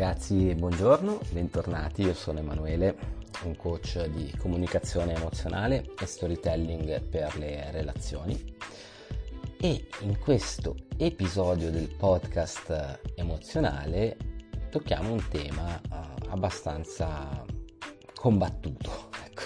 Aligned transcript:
ragazzi, 0.00 0.54
buongiorno, 0.54 1.20
bentornati, 1.30 2.00
io 2.00 2.14
sono 2.14 2.38
Emanuele, 2.38 2.96
un 3.44 3.54
coach 3.54 4.02
di 4.06 4.34
comunicazione 4.38 5.14
emozionale 5.14 5.90
e 6.00 6.06
storytelling 6.06 7.02
per 7.02 7.36
le 7.36 7.70
relazioni. 7.70 8.56
E 9.60 9.88
in 10.00 10.18
questo 10.18 10.74
episodio 10.96 11.70
del 11.70 11.94
podcast 11.94 13.00
emozionale 13.14 14.16
tocchiamo 14.70 15.12
un 15.12 15.22
tema 15.28 15.78
uh, 15.90 16.30
abbastanza 16.30 17.44
combattuto, 18.14 19.10
ecco, 19.22 19.42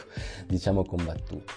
diciamo 0.47 0.85
combattuto, 0.85 1.53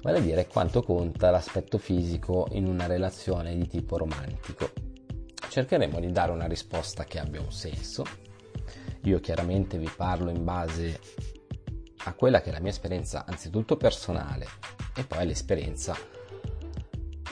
vale 0.00 0.16
a 0.16 0.22
dire 0.22 0.46
quanto 0.46 0.82
conta 0.82 1.30
l'aspetto 1.30 1.76
fisico 1.76 2.48
in 2.52 2.66
una 2.66 2.86
relazione 2.86 3.54
di 3.54 3.66
tipo 3.66 3.98
romantico. 3.98 4.70
Cercheremo 5.46 6.00
di 6.00 6.10
dare 6.10 6.32
una 6.32 6.46
risposta 6.46 7.04
che 7.04 7.18
abbia 7.18 7.42
un 7.42 7.52
senso. 7.52 8.28
Io 9.04 9.18
chiaramente 9.20 9.78
vi 9.78 9.90
parlo 9.94 10.30
in 10.30 10.44
base 10.44 11.00
a 12.04 12.14
quella 12.14 12.40
che 12.40 12.50
è 12.50 12.52
la 12.52 12.60
mia 12.60 12.70
esperienza 12.70 13.24
anzitutto 13.26 13.76
personale 13.76 14.46
e 14.94 15.04
poi 15.04 15.26
l'esperienza 15.26 15.96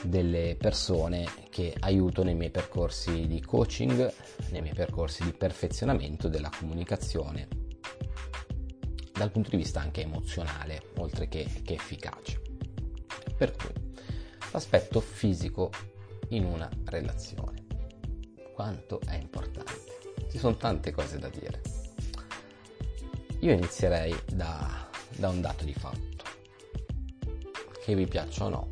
delle 0.03 0.55
persone 0.57 1.27
che 1.49 1.75
aiuto 1.79 2.23
nei 2.23 2.35
miei 2.35 2.49
percorsi 2.49 3.27
di 3.27 3.41
coaching, 3.41 4.13
nei 4.49 4.61
miei 4.61 4.73
percorsi 4.73 5.23
di 5.23 5.33
perfezionamento 5.33 6.27
della 6.27 6.49
comunicazione 6.57 7.47
dal 9.11 9.31
punto 9.31 9.49
di 9.49 9.57
vista 9.57 9.81
anche 9.81 10.01
emozionale, 10.01 10.91
oltre 10.97 11.27
che, 11.27 11.45
che 11.63 11.73
efficace. 11.73 12.41
Per 13.37 13.55
cui 13.55 13.73
l'aspetto 14.53 15.01
fisico 15.01 15.69
in 16.29 16.45
una 16.45 16.69
relazione 16.85 17.65
quanto 18.53 18.99
è 19.05 19.15
importante. 19.15 19.88
Ci 20.29 20.37
sono 20.37 20.55
tante 20.55 20.91
cose 20.91 21.17
da 21.17 21.29
dire. 21.29 21.61
Io 23.39 23.51
inizierei 23.51 24.15
da, 24.31 24.87
da 25.15 25.29
un 25.29 25.41
dato 25.41 25.63
di 25.65 25.73
fatto. 25.73 26.23
Che 27.83 27.95
vi 27.95 28.05
piaccia 28.05 28.45
o 28.45 28.49
no, 28.49 28.69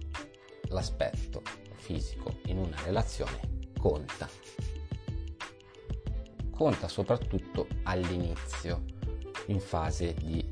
l'aspetto 0.69 1.41
fisico 1.75 2.39
in 2.45 2.57
una 2.57 2.77
relazione 2.83 3.39
conta. 3.79 4.29
Conta 6.51 6.87
soprattutto 6.87 7.67
all'inizio, 7.83 8.83
in 9.47 9.59
fase 9.59 10.13
di 10.13 10.47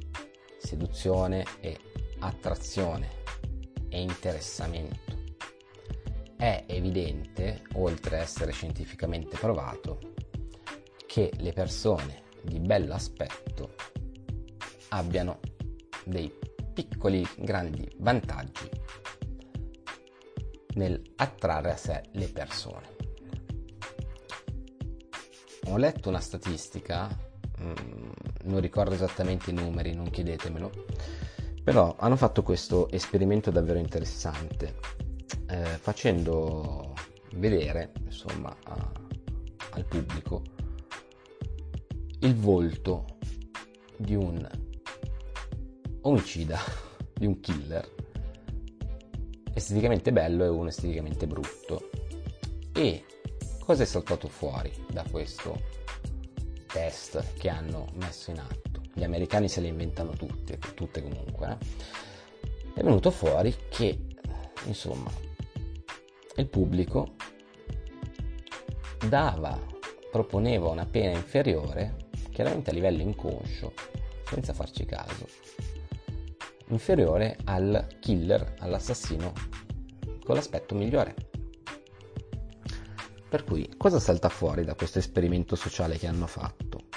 seduzione 0.57 1.45
e 1.59 1.77
attrazione 2.19 3.23
e 3.89 4.01
interessamento 4.01 5.05
è 6.37 6.65
evidente, 6.67 7.63
oltre 7.73 8.17
a 8.17 8.21
essere 8.21 8.51
scientificamente 8.51 9.37
provato, 9.37 10.14
che 11.15 11.31
le 11.37 11.53
persone 11.53 12.23
di 12.41 12.59
bell'aspetto 12.59 13.73
abbiano 14.89 15.39
dei 16.03 16.29
piccoli 16.73 17.25
grandi 17.37 17.89
vantaggi 17.99 18.69
nel 20.73 21.01
attrarre 21.15 21.71
a 21.71 21.77
sé 21.77 22.01
le 22.11 22.27
persone. 22.27 22.95
Ho 25.67 25.77
letto 25.77 26.09
una 26.09 26.19
statistica, 26.19 27.07
mm, 27.61 28.09
non 28.43 28.59
ricordo 28.59 28.93
esattamente 28.93 29.51
i 29.51 29.53
numeri, 29.53 29.93
non 29.93 30.09
chiedetemelo, 30.09 30.69
però 31.63 31.95
hanno 31.97 32.17
fatto 32.17 32.43
questo 32.43 32.89
esperimento 32.89 33.51
davvero 33.51 33.79
interessante 33.79 34.79
eh, 35.47 35.63
facendo 35.79 36.93
vedere 37.35 37.93
insomma 38.03 38.53
a, 38.65 38.91
al 39.69 39.85
pubblico 39.85 40.54
il 42.25 42.35
volto 42.35 43.05
di 43.97 44.15
un 44.15 44.49
omicida, 46.01 46.59
di 47.13 47.27
un 47.27 47.39
killer 47.39 47.93
esteticamente 49.53 50.11
bello 50.11 50.43
e 50.43 50.47
uno 50.47 50.69
esteticamente 50.69 51.27
brutto. 51.27 51.89
E 52.73 53.05
cosa 53.59 53.83
è 53.83 53.85
saltato 53.85 54.27
fuori 54.27 54.73
da 54.89 55.05
questo 55.09 55.61
test 56.65 57.37
che 57.37 57.47
hanno 57.47 57.89
messo 57.93 58.31
in 58.31 58.39
atto? 58.39 58.81
Gli 58.91 59.03
americani 59.03 59.47
se 59.47 59.61
le 59.61 59.67
inventano 59.67 60.11
tutte, 60.11 60.57
tutte 60.73 61.03
comunque. 61.03 61.47
Eh? 61.47 62.73
È 62.73 62.81
venuto 62.81 63.11
fuori 63.11 63.55
che, 63.69 63.99
insomma, 64.65 65.11
il 66.37 66.47
pubblico 66.47 67.13
dava, 69.07 69.57
proponeva 70.11 70.69
una 70.69 70.87
pena 70.87 71.15
inferiore, 71.15 72.04
chiaramente 72.35 72.71
a 72.71 72.73
livello 72.73 73.01
inconscio, 73.01 73.71
senza 74.25 74.53
farci 74.53 74.83
caso, 74.83 75.25
inferiore 76.67 77.37
al 77.45 77.87
killer, 78.01 78.55
all'assassino 78.59 79.31
con 80.21 80.35
l'aspetto 80.35 80.75
migliore. 80.75 81.15
Per 83.29 83.45
cui, 83.45 83.73
cosa 83.77 84.01
salta 84.01 84.27
fuori 84.27 84.65
da 84.65 84.75
questo 84.75 84.99
esperimento 84.99 85.55
sociale 85.55 85.97
che 85.97 86.07
hanno 86.07 86.27
fatto? 86.27 86.87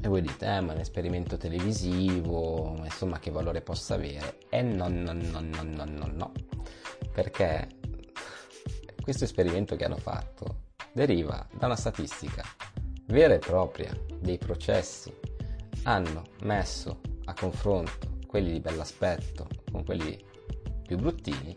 E 0.00 0.06
voi 0.06 0.20
dite, 0.20 0.46
eh, 0.46 0.60
ma 0.60 0.70
è 0.70 0.74
un 0.76 0.82
esperimento 0.82 1.36
televisivo, 1.36 2.76
insomma, 2.84 3.18
che 3.18 3.32
valore 3.32 3.60
possa 3.60 3.94
avere? 3.94 4.38
E 4.50 4.62
no, 4.62 4.86
no, 4.86 5.12
no, 5.12 5.40
no, 5.40 5.62
no, 5.62 5.84
no, 5.84 6.06
no. 6.06 6.32
Perché 7.12 7.66
questo 9.02 9.24
esperimento 9.24 9.74
che 9.74 9.84
hanno 9.84 9.96
fatto 9.96 10.66
deriva 10.92 11.44
da 11.58 11.66
una 11.66 11.76
statistica 11.76 12.44
vera 13.08 13.34
e 13.34 13.38
propria 13.38 13.96
dei 14.20 14.38
processi. 14.38 15.12
Hanno 15.82 16.24
messo 16.42 17.00
a 17.24 17.34
confronto 17.34 18.18
quelli 18.26 18.52
di 18.52 18.60
bell'aspetto 18.60 19.48
con 19.70 19.84
quelli 19.84 20.22
più 20.86 20.96
bruttini 20.96 21.56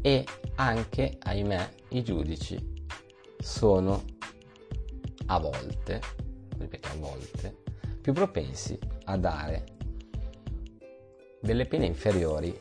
e 0.00 0.24
anche, 0.56 1.16
ahimè, 1.18 1.74
i 1.90 2.02
giudici 2.02 2.84
sono 3.38 4.04
a 5.26 5.38
volte, 5.38 6.00
ripeto 6.58 6.88
a 6.88 6.96
volte, 6.96 7.56
più 8.00 8.12
propensi 8.12 8.78
a 9.04 9.16
dare 9.16 9.64
delle 11.40 11.66
pene 11.66 11.86
inferiori 11.86 12.56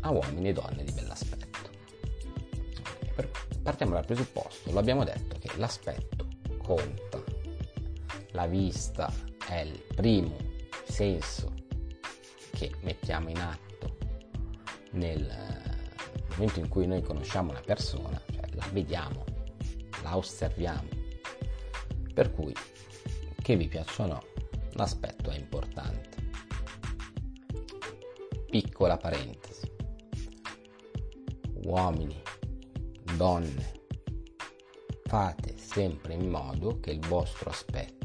a 0.00 0.10
uomini 0.10 0.48
e 0.48 0.52
donne 0.52 0.84
di 0.84 0.92
bell'aspetto. 0.92 1.70
Partiamo 3.62 3.92
dal 3.92 4.04
presupposto, 4.04 4.72
l'abbiamo 4.72 5.04
detto, 5.04 5.36
che 5.38 5.50
l'aspetto 5.56 6.26
conta, 6.58 7.22
la 8.32 8.46
vista 8.46 9.12
è 9.48 9.60
il 9.60 9.82
primo 9.94 10.36
senso 10.84 11.52
che 12.50 12.72
mettiamo 12.80 13.30
in 13.30 13.38
atto 13.38 13.96
nel 14.92 15.26
momento 16.30 16.58
in 16.60 16.68
cui 16.68 16.86
noi 16.86 17.02
conosciamo 17.02 17.50
una 17.50 17.60
persona, 17.60 18.20
cioè 18.32 18.46
la 18.52 18.66
vediamo, 18.72 19.24
la 20.02 20.16
osserviamo. 20.16 20.88
Per 22.12 22.32
cui, 22.32 22.54
che 23.40 23.56
vi 23.56 23.68
piaccia 23.68 24.04
o 24.04 24.06
no, 24.06 24.24
l'aspetto 24.72 25.30
è 25.30 25.36
importante. 25.36 26.10
Piccola 28.50 28.96
parentesi. 28.98 29.70
Uomini 31.64 32.20
donne, 33.16 33.84
fate 35.04 35.56
sempre 35.56 36.14
in 36.14 36.28
modo 36.28 36.80
che 36.80 36.90
il 36.90 37.06
vostro 37.06 37.50
aspetto, 37.50 38.01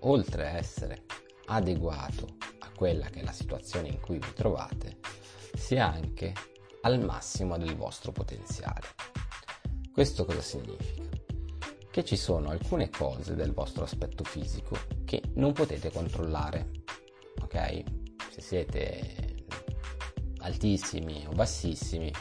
oltre 0.00 0.48
a 0.48 0.56
essere 0.56 1.04
adeguato 1.46 2.36
a 2.60 2.70
quella 2.74 3.08
che 3.08 3.20
è 3.20 3.24
la 3.24 3.32
situazione 3.32 3.88
in 3.88 4.00
cui 4.00 4.18
vi 4.18 4.32
trovate, 4.34 4.98
sia 5.54 5.90
anche 5.92 6.32
al 6.82 7.02
massimo 7.02 7.56
del 7.56 7.74
vostro 7.76 8.12
potenziale. 8.12 8.88
Questo 9.92 10.24
cosa 10.24 10.42
significa? 10.42 11.04
Che 11.90 12.04
ci 12.04 12.16
sono 12.16 12.50
alcune 12.50 12.90
cose 12.90 13.34
del 13.34 13.52
vostro 13.52 13.84
aspetto 13.84 14.24
fisico 14.24 14.76
che 15.04 15.22
non 15.34 15.52
potete 15.52 15.90
controllare, 15.90 16.70
ok? 17.40 17.82
Se 18.30 18.40
siete 18.42 19.44
altissimi 20.38 21.24
o 21.26 21.32
bassissimi, 21.32 22.12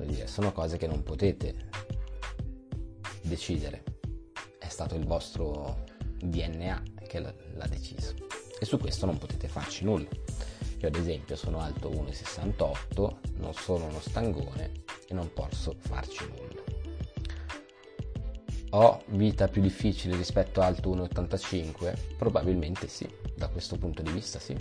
dire, 0.00 0.26
sono 0.26 0.52
cose 0.52 0.76
che 0.76 0.86
non 0.86 1.02
potete 1.02 1.68
decidere. 3.22 3.82
È 4.58 4.68
stato 4.68 4.94
il 4.94 5.06
vostro 5.06 5.84
DNA 6.22 6.82
che 7.06 7.20
l'ha 7.20 7.66
deciso. 7.68 8.14
E 8.58 8.64
su 8.64 8.78
questo 8.78 9.06
non 9.06 9.18
potete 9.18 9.48
farci 9.48 9.84
nulla. 9.84 10.08
Io 10.78 10.88
ad 10.88 10.96
esempio 10.96 11.36
sono 11.36 11.60
alto 11.60 11.90
1,68, 11.90 13.16
non 13.38 13.52
sono 13.54 13.86
uno 13.86 14.00
stangone 14.00 14.72
e 15.06 15.14
non 15.14 15.32
posso 15.32 15.74
farci 15.78 16.24
nulla. 16.28 16.62
Ho 18.70 19.02
vita 19.08 19.48
più 19.48 19.60
difficile 19.60 20.16
rispetto 20.16 20.60
a 20.60 20.66
alto 20.66 20.94
1,85? 20.94 22.16
Probabilmente 22.16 22.88
sì, 22.88 23.08
da 23.36 23.48
questo 23.48 23.76
punto 23.76 24.02
di 24.02 24.10
vista 24.10 24.38
sì. 24.38 24.56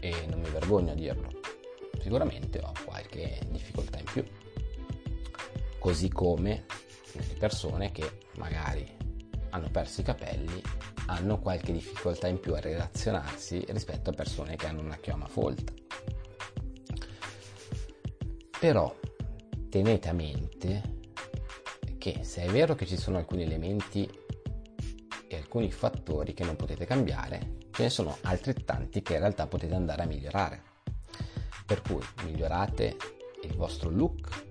E 0.00 0.26
non 0.28 0.40
mi 0.40 0.50
vergogno 0.50 0.92
a 0.92 0.94
dirlo. 0.94 1.28
Sicuramente 2.00 2.58
ho 2.58 2.72
qualche 2.84 3.38
difficoltà 3.50 3.98
in 3.98 4.04
più 4.04 4.24
così 5.86 6.08
come 6.08 6.64
le 7.12 7.34
persone 7.38 7.92
che 7.92 8.18
magari 8.38 8.95
hanno 9.56 9.70
perso 9.70 10.02
i 10.02 10.04
capelli 10.04 10.62
hanno 11.06 11.38
qualche 11.38 11.72
difficoltà 11.72 12.28
in 12.28 12.40
più 12.40 12.54
a 12.54 12.60
relazionarsi 12.60 13.64
rispetto 13.68 14.10
a 14.10 14.12
persone 14.12 14.56
che 14.56 14.66
hanno 14.66 14.82
una 14.82 14.98
chioma 14.98 15.26
folta. 15.26 15.72
Però 18.58 18.94
tenete 19.70 20.08
a 20.08 20.12
mente 20.12 20.94
che 21.98 22.20
se 22.22 22.42
è 22.42 22.48
vero 22.48 22.74
che 22.74 22.86
ci 22.86 22.96
sono 22.96 23.16
alcuni 23.16 23.42
elementi 23.42 24.08
e 25.28 25.36
alcuni 25.36 25.70
fattori 25.72 26.34
che 26.34 26.44
non 26.44 26.56
potete 26.56 26.84
cambiare, 26.84 27.56
ce 27.70 27.84
ne 27.84 27.90
sono 27.90 28.18
altrettanti 28.22 29.00
che 29.02 29.14
in 29.14 29.20
realtà 29.20 29.46
potete 29.46 29.74
andare 29.74 30.02
a 30.02 30.06
migliorare. 30.06 30.62
Per 31.64 31.82
cui 31.82 32.02
migliorate 32.24 32.96
il 33.42 33.54
vostro 33.54 33.90
look 33.90 34.44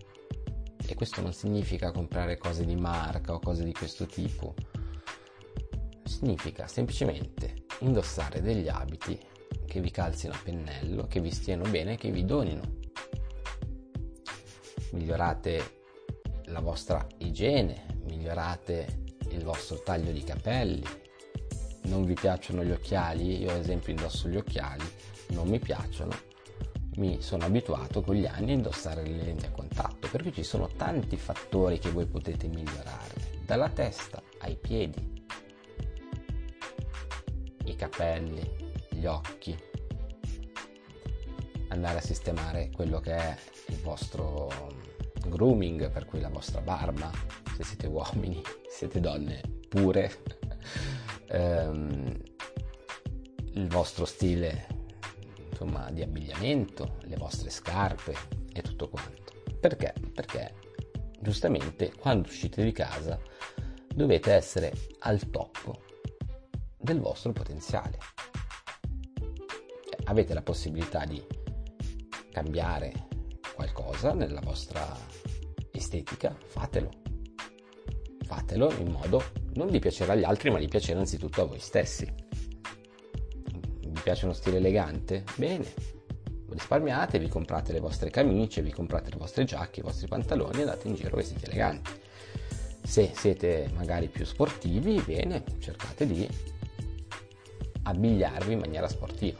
e 0.88 0.96
questo 0.96 1.22
non 1.22 1.34
significa 1.34 1.92
comprare 1.92 2.38
cose 2.38 2.66
di 2.66 2.76
marca 2.76 3.34
o 3.34 3.40
cose 3.40 3.64
di 3.64 3.74
questo 3.74 4.06
tipo. 4.06 4.54
Significa 6.16 6.66
semplicemente 6.66 7.66
indossare 7.80 8.42
degli 8.42 8.70
abiti 8.70 9.20
che 9.68 9.82
vi 9.82 9.92
calzino 9.92 10.32
a 10.32 10.40
pennello, 10.42 11.08
che 11.08 11.20
vi 11.20 11.30
stiano 11.30 11.70
bene, 11.70 11.98
che 11.98 12.10
vi 12.10 12.24
donino. 12.24 12.62
Migliorate 14.92 15.82
la 16.46 16.62
vostra 16.62 17.06
igiene, 17.18 18.00
migliorate 18.06 19.04
il 19.32 19.44
vostro 19.44 19.82
taglio 19.84 20.14
di 20.14 20.24
capelli. 20.24 20.86
Non 21.84 22.06
vi 22.06 22.14
piacciono 22.14 22.64
gli 22.64 22.72
occhiali? 22.72 23.42
Io 23.42 23.52
ad 23.52 23.60
esempio 23.60 23.92
indosso 23.92 24.30
gli 24.30 24.38
occhiali, 24.38 24.86
non 25.32 25.50
mi 25.50 25.60
piacciono. 25.60 26.14
Mi 26.96 27.22
sono 27.22 27.44
abituato 27.44 28.02
con 28.02 28.16
gli 28.16 28.26
anni 28.26 28.52
a 28.52 28.54
indossare 28.54 29.06
le 29.06 29.22
lenti 29.22 29.48
a 29.48 29.52
contatto, 29.52 30.08
perché 30.10 30.32
ci 30.32 30.44
sono 30.44 30.70
tanti 30.78 31.18
fattori 31.18 31.78
che 31.78 31.92
voi 31.92 32.06
potete 32.06 32.48
migliorare, 32.48 33.42
dalla 33.46 33.68
testa 33.68 34.24
ai 34.40 34.56
piedi, 34.56 35.15
i 37.76 37.78
capelli, 37.78 38.74
gli 38.90 39.06
occhi, 39.06 39.56
andare 41.68 41.98
a 41.98 42.02
sistemare 42.02 42.72
quello 42.72 43.02
che 43.02 43.14
è 43.14 43.38
il 43.68 43.82
vostro 43.82 44.50
grooming, 45.28 45.92
per 45.92 46.06
cui 46.06 46.22
la 46.22 46.30
vostra 46.30 46.62
barba, 46.62 47.12
se 47.56 47.64
siete 47.64 47.88
uomini, 47.88 48.42
siete 48.70 49.00
donne 49.02 49.42
pure, 49.68 50.24
ehm, 51.28 52.18
il 53.54 53.68
vostro 53.68 54.06
stile 54.06 54.68
insomma, 55.50 55.92
di 55.92 56.02
abbigliamento, 56.02 56.98
le 57.04 57.18
vostre 57.18 57.50
scarpe 57.50 58.16
e 58.54 58.62
tutto 58.62 58.90
quanto. 58.90 59.34
Perché? 59.60 59.94
Perché 60.14 60.54
giustamente 61.20 61.92
quando 61.94 62.28
uscite 62.28 62.64
di 62.64 62.72
casa 62.72 63.20
dovete 63.94 64.32
essere 64.32 64.72
al 65.00 65.30
top 65.30 65.85
del 66.86 67.02
vostro 67.02 67.34
potenziale. 67.34 67.98
Avete 70.06 70.34
la 70.36 70.44
possibilità 70.44 71.04
di 71.04 71.22
cambiare 72.32 73.08
qualcosa 73.56 74.14
nella 74.14 74.40
vostra 74.40 74.96
estetica, 75.72 76.38
fatelo. 76.46 76.92
Fatelo 78.24 78.72
in 78.78 78.92
modo 78.92 79.24
non 79.56 79.70
di 79.70 79.80
piacere 79.80 80.12
agli 80.12 80.24
altri, 80.24 80.52
ma 80.52 80.60
di 80.60 80.68
piacere 80.68 81.00
anzitutto 81.00 81.42
a 81.42 81.46
voi 81.46 81.60
stessi. 81.60 82.06
Vi 83.80 84.02
piace 84.04 84.26
uno 84.26 84.34
stile 84.34 84.58
elegante? 84.58 85.24
Bene. 85.36 85.66
Risparmiate, 86.50 87.18
vi 87.18 87.28
comprate 87.28 87.74
le 87.74 87.80
vostre 87.80 88.12
camicie, 88.12 88.62
vi 88.62 88.72
comprate 88.72 89.10
le 89.10 89.18
vostre 89.18 89.44
giacche, 89.44 89.80
i 89.80 89.84
vostri 89.84 90.08
pantaloni 90.08 90.60
e 90.60 90.62
andate 90.62 90.88
in 90.88 90.94
giro 90.94 91.16
vestiti 91.18 91.46
eleganti. 91.46 91.92
Se 92.84 93.12
siete 93.16 93.72
magari 93.74 94.08
più 94.08 94.24
sportivi, 94.24 95.02
bene, 95.02 95.44
cercate 95.60 96.06
di 96.06 96.54
abbigliarvi 97.86 98.54
in 98.54 98.60
maniera 98.60 98.88
sportiva. 98.88 99.38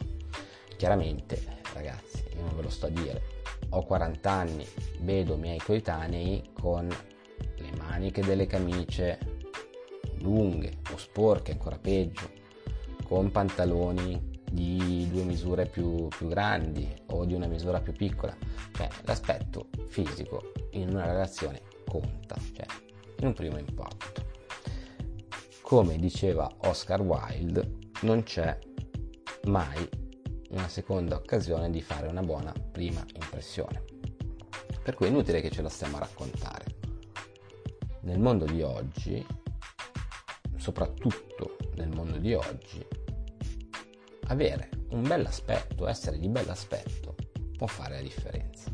Chiaramente, 0.76 1.42
ragazzi, 1.72 2.24
io 2.34 2.42
non 2.42 2.56
ve 2.56 2.62
lo 2.62 2.70
sto 2.70 2.86
a 2.86 2.90
dire, 2.90 3.22
ho 3.70 3.82
40 3.82 4.30
anni, 4.30 4.66
vedo 5.00 5.36
miei 5.36 5.58
coetanei 5.58 6.50
con 6.52 6.88
le 6.88 7.70
maniche 7.78 8.22
delle 8.22 8.46
camicie 8.46 9.18
lunghe 10.18 10.78
o 10.92 10.96
sporche, 10.96 11.52
ancora 11.52 11.78
peggio, 11.78 12.30
con 13.04 13.30
pantaloni 13.30 14.34
di 14.50 15.08
due 15.10 15.24
misure 15.24 15.66
più, 15.66 16.08
più 16.08 16.28
grandi 16.28 16.92
o 17.06 17.24
di 17.24 17.34
una 17.34 17.46
misura 17.46 17.80
più 17.80 17.92
piccola. 17.92 18.36
Cioè, 18.72 18.88
l'aspetto 19.02 19.68
fisico 19.88 20.52
in 20.70 20.88
una 20.90 21.06
relazione 21.06 21.62
conta, 21.86 22.36
cioè 22.54 22.66
in 23.18 23.26
un 23.26 23.32
primo 23.32 23.58
impatto. 23.58 24.24
Come 25.62 25.96
diceva 25.96 26.48
Oscar 26.58 27.00
Wilde, 27.00 27.84
non 28.02 28.22
c'è 28.22 28.58
mai 29.44 29.88
una 30.50 30.68
seconda 30.68 31.16
occasione 31.16 31.70
di 31.70 31.80
fare 31.80 32.08
una 32.08 32.22
buona 32.22 32.52
prima 32.52 33.04
impressione. 33.14 33.84
Per 34.82 34.94
cui 34.94 35.06
è 35.06 35.08
inutile 35.08 35.40
che 35.40 35.50
ce 35.50 35.62
la 35.62 35.68
stiamo 35.68 35.96
a 35.96 36.00
raccontare. 36.00 36.64
Nel 38.02 38.20
mondo 38.20 38.44
di 38.44 38.62
oggi, 38.62 39.24
soprattutto 40.56 41.56
nel 41.76 41.88
mondo 41.88 42.18
di 42.18 42.34
oggi, 42.34 42.86
avere 44.28 44.68
un 44.90 45.02
bell'aspetto, 45.02 45.88
essere 45.88 46.18
di 46.18 46.28
bell'aspetto, 46.28 47.14
può 47.56 47.66
fare 47.66 47.96
la 47.96 48.02
differenza. 48.02 48.70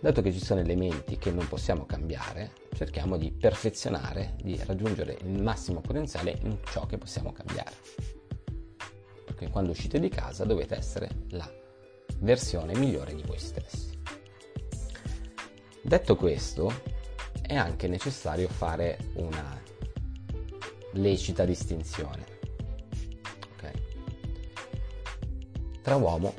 Dato 0.00 0.22
che 0.22 0.32
ci 0.32 0.42
sono 0.42 0.60
elementi 0.60 1.16
che 1.18 1.30
non 1.30 1.46
possiamo 1.46 1.84
cambiare, 1.84 2.52
cerchiamo 2.74 3.16
di 3.16 3.30
perfezionare, 3.30 4.36
di 4.42 4.60
raggiungere 4.64 5.18
il 5.22 5.42
massimo 5.42 5.80
potenziale 5.80 6.38
in 6.42 6.58
ciò 6.64 6.86
che 6.86 6.98
possiamo 6.98 7.32
cambiare 7.32 8.15
che 9.36 9.50
quando 9.50 9.70
uscite 9.72 10.00
di 10.00 10.08
casa 10.08 10.44
dovete 10.44 10.76
essere 10.76 11.08
la 11.30 11.48
versione 12.18 12.74
migliore 12.76 13.14
di 13.14 13.22
voi 13.22 13.38
stessi. 13.38 13.98
Detto 15.82 16.16
questo, 16.16 16.72
è 17.42 17.54
anche 17.54 17.86
necessario 17.86 18.48
fare 18.48 18.98
una 19.14 19.62
lecita 20.92 21.44
distinzione 21.44 22.24
okay? 23.52 23.72
tra 25.82 25.96
uomo 25.96 26.34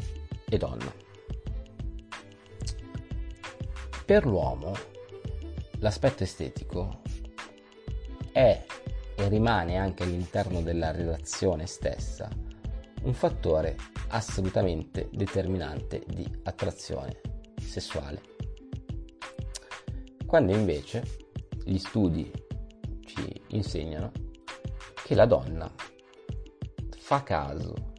e 0.50 0.58
donna. 0.58 0.94
Per 4.06 4.26
l'uomo 4.26 4.74
l'aspetto 5.80 6.24
estetico 6.24 7.02
è 8.32 8.66
e 9.20 9.30
rimane 9.30 9.78
anche 9.78 10.04
all'interno 10.04 10.62
della 10.62 10.92
relazione 10.92 11.66
stessa 11.66 12.30
un 13.04 13.14
fattore 13.14 13.76
assolutamente 14.10 15.10
determinante 15.12 16.04
di 16.08 16.28
attrazione 16.44 17.22
sessuale. 17.62 18.22
Quando 20.26 20.54
invece 20.54 21.04
gli 21.64 21.78
studi 21.78 22.32
ci 23.06 23.42
insegnano 23.50 24.12
che 25.04 25.16
la 25.16 25.26
donna 25.26 25.72
fa 26.98 27.24
caso 27.24 27.96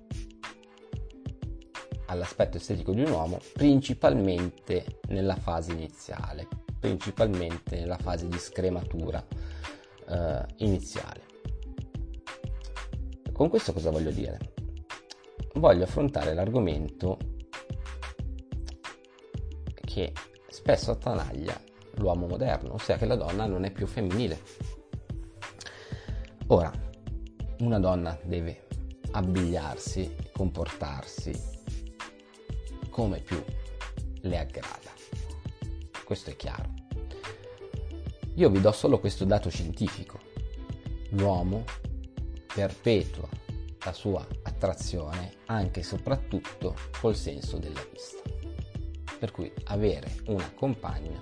all'aspetto 2.07 2.57
estetico 2.57 2.93
di 2.93 3.03
un 3.03 3.11
uomo 3.11 3.39
principalmente 3.55 5.01
nella 5.09 5.37
fase 5.37 5.73
iniziale, 5.73 6.47
principalmente 6.79 7.79
nella 7.79 7.99
fase 7.99 8.29
di 8.29 8.39
scrematura 8.39 9.25
eh, 10.09 10.45
iniziale. 10.57 11.27
Con 13.33 13.49
questo 13.49 13.73
cosa 13.73 13.91
voglio 13.91 14.11
dire? 14.11 14.57
Voglio 15.59 15.85
affrontare 15.85 16.35
l'argomento 16.35 17.19
che 19.75 20.13
spesso 20.49 20.91
attanaglia 20.91 21.59
l'uomo 21.97 22.27
moderno, 22.27 22.75
ossia 22.75 22.97
che 22.97 23.07
la 23.07 23.17
donna 23.17 23.47
non 23.47 23.65
è 23.65 23.71
più 23.71 23.87
femminile. 23.87 24.41
Ora, 26.49 26.73
una 27.61 27.79
donna 27.79 28.19
deve 28.23 28.67
abbigliarsi, 29.13 30.15
comportarsi 30.33 31.33
come 32.91 33.21
più 33.21 33.43
le 34.21 34.39
aggrada. 34.39 34.93
Questo 36.05 36.31
è 36.31 36.37
chiaro. 36.37 36.75
Io 38.35 38.51
vi 38.51 38.61
do 38.61 38.73
solo 38.73 39.01
questo 39.01 39.25
dato 39.25 39.51
scientifico. 39.51 40.19
L'uomo 41.11 41.65
perpetua 42.55 43.29
la 43.85 43.93
sua 43.93 44.27
attrazione 44.59 45.35
anche 45.47 45.81
e 45.81 45.85
soprattutto 45.85 46.75
col 47.01 47.15
senso 47.15 47.59
della 47.59 47.85
vista. 47.93 48.23
Per 49.19 49.31
cui 49.31 49.53
avere 49.65 50.17
una 50.27 50.53
compagna 50.53 51.19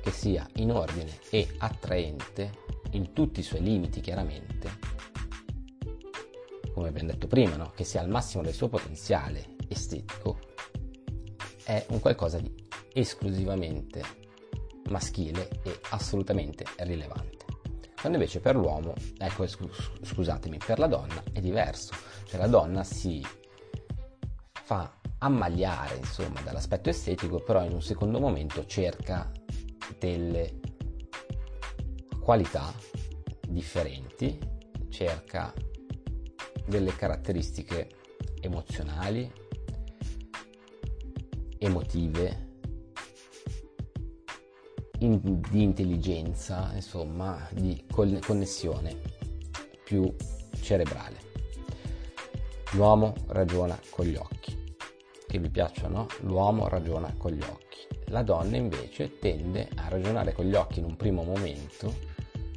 che 0.00 0.10
sia 0.10 0.46
in 0.56 0.70
ordine 0.70 1.18
e 1.30 1.48
attraente 1.58 2.62
in 2.90 3.14
tutti 3.14 3.40
i 3.40 3.42
suoi 3.42 3.62
limiti 3.62 4.00
chiaramente, 4.00 4.92
come 6.74 6.88
abbiamo 6.88 7.10
detto 7.10 7.26
prima, 7.26 7.56
no? 7.56 7.72
che 7.74 7.84
sia 7.84 8.02
al 8.02 8.10
massimo 8.10 8.42
del 8.42 8.52
suo 8.52 8.68
potenziale 8.68 9.56
estetico, 9.68 10.38
è 11.64 11.84
un 11.88 12.00
qualcosa 12.00 12.38
di 12.38 12.52
esclusivamente 12.92 14.02
maschile 14.90 15.48
e 15.62 15.80
assolutamente 15.90 16.64
rilevante. 16.78 17.43
Quando 18.04 18.20
invece 18.20 18.40
per 18.40 18.54
l'uomo, 18.54 18.92
ecco 19.16 19.46
scusatemi, 19.46 20.58
per 20.58 20.78
la 20.78 20.88
donna 20.88 21.22
è 21.32 21.40
diverso, 21.40 21.94
cioè 22.26 22.38
la 22.38 22.48
donna 22.48 22.84
si 22.84 23.26
fa 24.52 25.00
ammaliare 25.20 25.96
insomma 25.96 26.42
dall'aspetto 26.42 26.90
estetico, 26.90 27.40
però 27.40 27.64
in 27.64 27.72
un 27.72 27.80
secondo 27.80 28.20
momento 28.20 28.66
cerca 28.66 29.32
delle 29.98 30.60
qualità 32.20 32.74
differenti, 33.48 34.38
cerca 34.90 35.50
delle 36.66 36.94
caratteristiche 36.94 37.88
emozionali, 38.42 39.32
emotive, 41.56 42.43
in, 44.98 45.40
di 45.50 45.62
intelligenza, 45.62 46.70
insomma, 46.74 47.48
di 47.52 47.84
connessione 47.90 48.96
più 49.82 50.14
cerebrale. 50.60 51.32
L'uomo 52.72 53.14
ragiona 53.28 53.78
con 53.90 54.06
gli 54.06 54.16
occhi, 54.16 54.74
che 55.26 55.38
vi 55.38 55.48
piacciono? 55.48 56.06
L'uomo 56.20 56.68
ragiona 56.68 57.12
con 57.16 57.32
gli 57.32 57.42
occhi. 57.42 57.86
La 58.06 58.22
donna 58.22 58.56
invece 58.56 59.18
tende 59.18 59.68
a 59.76 59.88
ragionare 59.88 60.32
con 60.32 60.44
gli 60.44 60.54
occhi 60.54 60.78
in 60.78 60.84
un 60.84 60.96
primo 60.96 61.22
momento, 61.22 61.92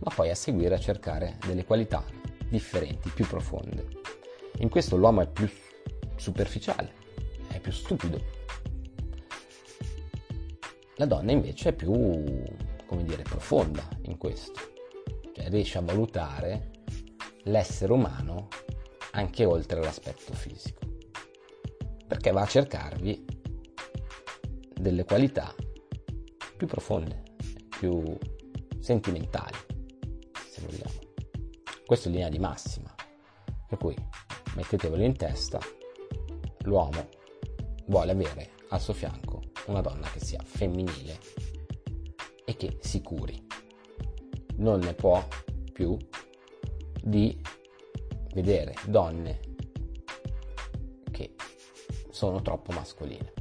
ma 0.04 0.12
poi 0.14 0.30
a 0.30 0.36
seguire 0.36 0.76
a 0.76 0.80
cercare 0.80 1.38
delle 1.46 1.66
qualità 1.66 2.04
differenti, 2.50 3.10
più 3.10 3.26
profonde. 3.28 3.88
In 4.60 4.70
questo 4.70 4.96
l'uomo 4.96 5.22
è 5.22 5.28
più 5.28 5.50
superficiale, 6.16 6.94
è 7.50 7.60
più 7.60 7.72
stupido. 7.72 8.46
La 11.00 11.06
donna 11.06 11.32
invece 11.32 11.70
è 11.70 11.74
più, 11.74 11.92
come 11.92 13.04
dire, 13.04 13.22
profonda 13.22 13.88
in 14.06 14.18
questo, 14.18 14.60
cioè 15.32 15.48
riesce 15.48 15.78
a 15.78 15.82
valutare 15.82 16.72
l'essere 17.44 17.94
umano 17.94 18.48
anche 19.12 19.46
oltre 19.46 19.80
l'aspetto 19.80 20.34
fisico, 20.34 20.80
perché 22.08 22.32
va 22.32 22.42
a 22.42 22.48
cercarvi 22.48 23.26
delle 24.74 25.06
qualità 25.06 25.54
più 26.56 26.66
profonde, 26.66 27.22
più 27.78 28.18
sentimentali, 28.80 29.58
se 30.50 30.62
vogliamo. 30.62 31.00
Questo 31.86 32.08
in 32.08 32.16
linea 32.16 32.30
di 32.30 32.40
massima, 32.40 32.92
per 33.68 33.78
cui 33.78 33.96
mettetevelo 34.56 35.04
in 35.04 35.16
testa, 35.16 35.60
l'uomo 36.62 37.08
vuole 37.86 38.12
avere 38.14 38.50
al 38.70 38.82
suo 38.82 38.94
fianco 38.94 39.27
una 39.68 39.82
donna 39.82 40.10
che 40.10 40.20
sia 40.20 40.42
femminile 40.44 41.20
e 42.46 42.56
che 42.56 42.78
si 42.82 43.02
curi. 43.02 43.46
Non 44.58 44.80
ne 44.80 44.94
può 44.94 45.26
più 45.72 45.98
di 47.02 47.40
vedere 48.34 48.74
donne 48.86 49.40
che 51.12 51.36
sono 52.10 52.42
troppo 52.42 52.72
mascoline. 52.72 53.34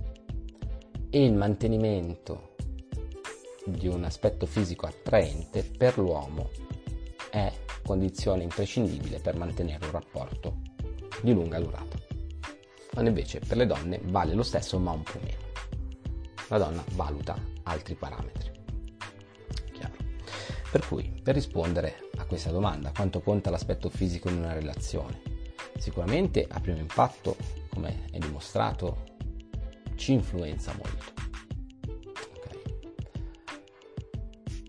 E 1.11 1.25
il 1.25 1.33
mantenimento 1.33 2.55
di 3.65 3.89
un 3.89 4.05
aspetto 4.05 4.47
fisico 4.47 4.87
attraente 4.87 5.65
per 5.65 5.99
l'uomo 5.99 6.51
è 7.31 7.53
condizione 7.83 8.43
imprescindibile 8.43 9.21
per 9.21 9.37
mantenere 9.37 9.85
un 9.85 9.93
rapporto 9.93 10.57
di 11.23 11.33
lunga 11.33 11.59
durata. 11.59 11.97
Quando 12.91 13.11
invece 13.11 13.41
per 13.41 13.57
le 13.57 13.67
donne 13.67 14.01
vale 14.05 14.35
lo 14.35 14.43
stesso 14.43 14.79
ma 14.79 14.91
un 14.91 15.03
po' 15.03 15.21
meno. 15.23 15.46
La 16.49 16.59
donna 16.59 16.85
valuta 16.93 17.37
altri 17.65 17.97
parametri. 17.97 18.53
Chiaro. 19.73 19.95
Per 20.71 20.87
cui, 20.87 21.21
per 21.21 21.35
rispondere 21.35 22.09
a 22.19 22.25
questa 22.25 22.51
domanda, 22.51 22.93
quanto 22.93 23.21
conta 23.21 23.51
l'aspetto 23.51 23.89
fisico 23.89 24.29
in 24.29 24.37
una 24.39 24.53
relazione? 24.53 25.23
Sicuramente 25.77 26.47
a 26.49 26.61
primo 26.61 26.79
impatto, 26.79 27.37
come 27.69 28.05
è 28.13 28.19
dimostrato, 28.19 29.05
ci 29.97 30.13
influenza 30.13 30.73
molto. 30.77 31.13
Okay. 32.37 32.61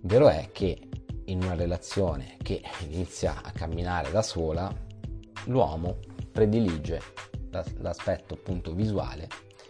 Vero 0.01 0.29
è 0.29 0.50
che 0.51 0.89
in 1.25 1.43
una 1.43 1.53
relazione 1.53 2.38
che 2.41 2.63
inizia 2.88 3.43
a 3.43 3.51
camminare 3.51 4.10
da 4.10 4.24
sola, 4.24 4.74
l'uomo 5.46 6.00
predilige 6.31 7.01
l'aspetto 7.51 8.34
appunto 8.34 8.74
visuale 8.74 9.27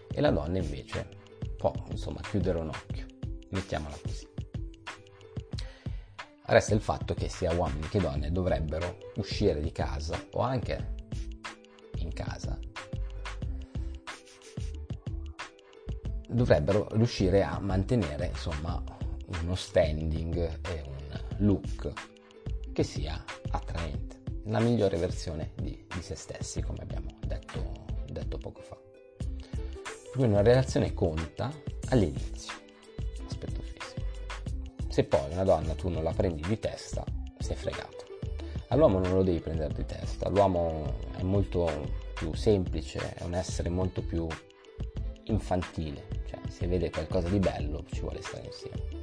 e 0.09 0.21
la 0.21 0.31
donna 0.31 0.57
invece 0.57 1.16
può 1.57 1.73
insomma 1.89 2.21
chiudere 2.21 2.59
un 2.59 2.69
occhio, 2.69 3.05
mettiamola 3.49 3.97
così. 4.01 4.27
Resta 6.45 6.73
il 6.73 6.81
fatto 6.81 7.13
che 7.13 7.27
sia 7.27 7.51
uomini 7.51 7.89
che 7.89 7.99
donne 7.99 8.31
dovrebbero 8.31 8.97
uscire 9.15 9.59
di 9.59 9.71
casa 9.73 10.17
o 10.31 10.39
anche 10.39 10.95
in 11.97 12.13
casa 12.13 12.57
dovrebbero 16.29 16.87
riuscire 16.91 17.43
a 17.43 17.59
mantenere 17.59 18.27
insomma 18.27 18.81
uno 19.41 19.55
standing 19.55 20.59
e 20.69 20.83
un 20.85 21.19
look 21.39 21.91
che 22.71 22.83
sia 22.83 23.23
attraente 23.49 24.21
la 24.45 24.59
migliore 24.59 24.97
versione 24.97 25.51
di, 25.55 25.85
di 25.93 26.01
se 26.01 26.15
stessi, 26.15 26.61
come 26.61 26.79
abbiamo 26.81 27.17
detto, 27.25 27.85
detto 28.05 28.37
poco 28.37 28.61
fa. 28.61 28.86
Quindi 30.17 30.33
una 30.33 30.41
relazione 30.41 30.95
conta 30.95 31.53
all'inizio, 31.89 32.51
aspetto 33.23 33.61
fisico. 33.61 34.01
Se 34.87 35.03
poi 35.03 35.31
una 35.31 35.43
donna 35.43 35.75
tu 35.75 35.89
non 35.89 36.01
la 36.01 36.11
prendi 36.11 36.41
di 36.41 36.57
testa, 36.57 37.03
sei 37.37 37.55
fregato. 37.55 38.05
All'uomo 38.69 38.97
non 38.97 39.13
lo 39.13 39.21
devi 39.21 39.39
prendere 39.39 39.75
di 39.75 39.85
testa, 39.85 40.27
l'uomo 40.29 40.95
è 41.15 41.21
molto 41.21 41.69
più 42.15 42.33
semplice, 42.33 43.13
è 43.13 43.25
un 43.25 43.35
essere 43.35 43.69
molto 43.69 44.01
più 44.01 44.25
infantile, 45.25 46.07
cioè 46.25 46.39
se 46.49 46.65
vede 46.65 46.89
qualcosa 46.89 47.29
di 47.29 47.37
bello 47.37 47.85
ci 47.91 47.99
vuole 47.99 48.19
stare 48.23 48.45
insieme 48.47 48.95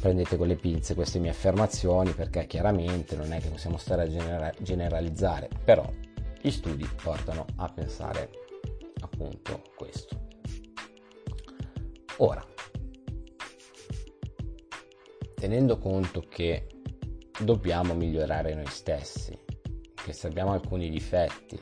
prendete 0.00 0.36
con 0.36 0.48
le 0.48 0.56
pinze 0.56 0.94
queste 0.94 1.18
mie 1.18 1.30
affermazioni 1.30 2.10
perché 2.10 2.46
chiaramente 2.46 3.16
non 3.16 3.32
è 3.32 3.40
che 3.40 3.48
possiamo 3.48 3.78
stare 3.78 4.02
a 4.02 4.06
genera- 4.06 4.52
generalizzare, 4.58 5.48
però 5.64 5.90
gli 6.42 6.50
studi 6.50 6.86
portano 7.00 7.46
a 7.56 7.70
pensare 7.70 8.43
appunto 9.04 9.62
questo. 9.76 10.26
Ora, 12.18 12.44
tenendo 15.34 15.78
conto 15.78 16.24
che 16.28 16.66
dobbiamo 17.40 17.94
migliorare 17.94 18.54
noi 18.54 18.66
stessi, 18.66 19.38
che 19.94 20.12
se 20.12 20.26
abbiamo 20.26 20.52
alcuni 20.52 20.88
difetti 20.90 21.60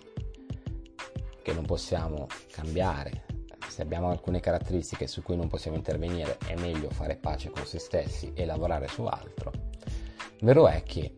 che 1.43 1.53
non 1.53 1.65
possiamo 1.65 2.27
cambiare, 2.51 3.25
se 3.69 3.83
abbiamo 3.83 4.11
alcune 4.11 4.41
caratteristiche 4.41 5.07
su 5.07 5.23
cui 5.23 5.37
non 5.37 5.49
possiamo 5.49 5.77
intervenire, 5.77 6.39
è 6.47 6.55
meglio 6.57 6.91
fare 6.91 7.17
pace 7.17 7.51
con 7.51 7.65
se 7.65 7.79
stessi 7.79 8.33
e 8.35 8.45
lavorare 8.45 8.87
su 8.87 9.05
altro. 9.05 9.51
Vero 10.41 10.69
è 10.69 10.83
che 10.83 11.15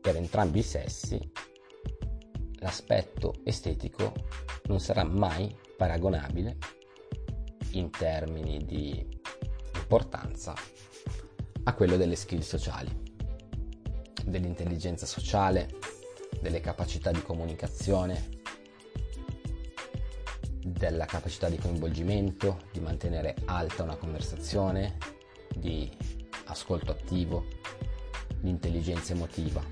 per 0.00 0.16
entrambi 0.16 0.60
i 0.60 0.62
sessi 0.62 1.32
l'aspetto 2.60 3.34
estetico 3.44 4.12
non 4.66 4.80
sarà 4.80 5.04
mai 5.04 5.54
paragonabile 5.76 6.56
in 7.72 7.90
termini 7.90 8.64
di 8.64 9.06
importanza 9.76 10.54
a 11.64 11.74
quello 11.74 11.96
delle 11.96 12.16
skill 12.16 12.40
sociali, 12.40 12.90
dell'intelligenza 14.24 15.06
sociale, 15.06 15.78
delle 16.40 16.60
capacità 16.60 17.10
di 17.10 17.22
comunicazione, 17.22 18.42
della 20.64 21.04
capacità 21.04 21.48
di 21.48 21.58
coinvolgimento, 21.58 22.64
di 22.72 22.80
mantenere 22.80 23.34
alta 23.46 23.82
una 23.82 23.96
conversazione, 23.96 24.96
di 25.54 25.90
ascolto 26.46 26.90
attivo, 26.90 27.46
di 28.40 28.50
intelligenza 28.50 29.12
emotiva 29.12 29.62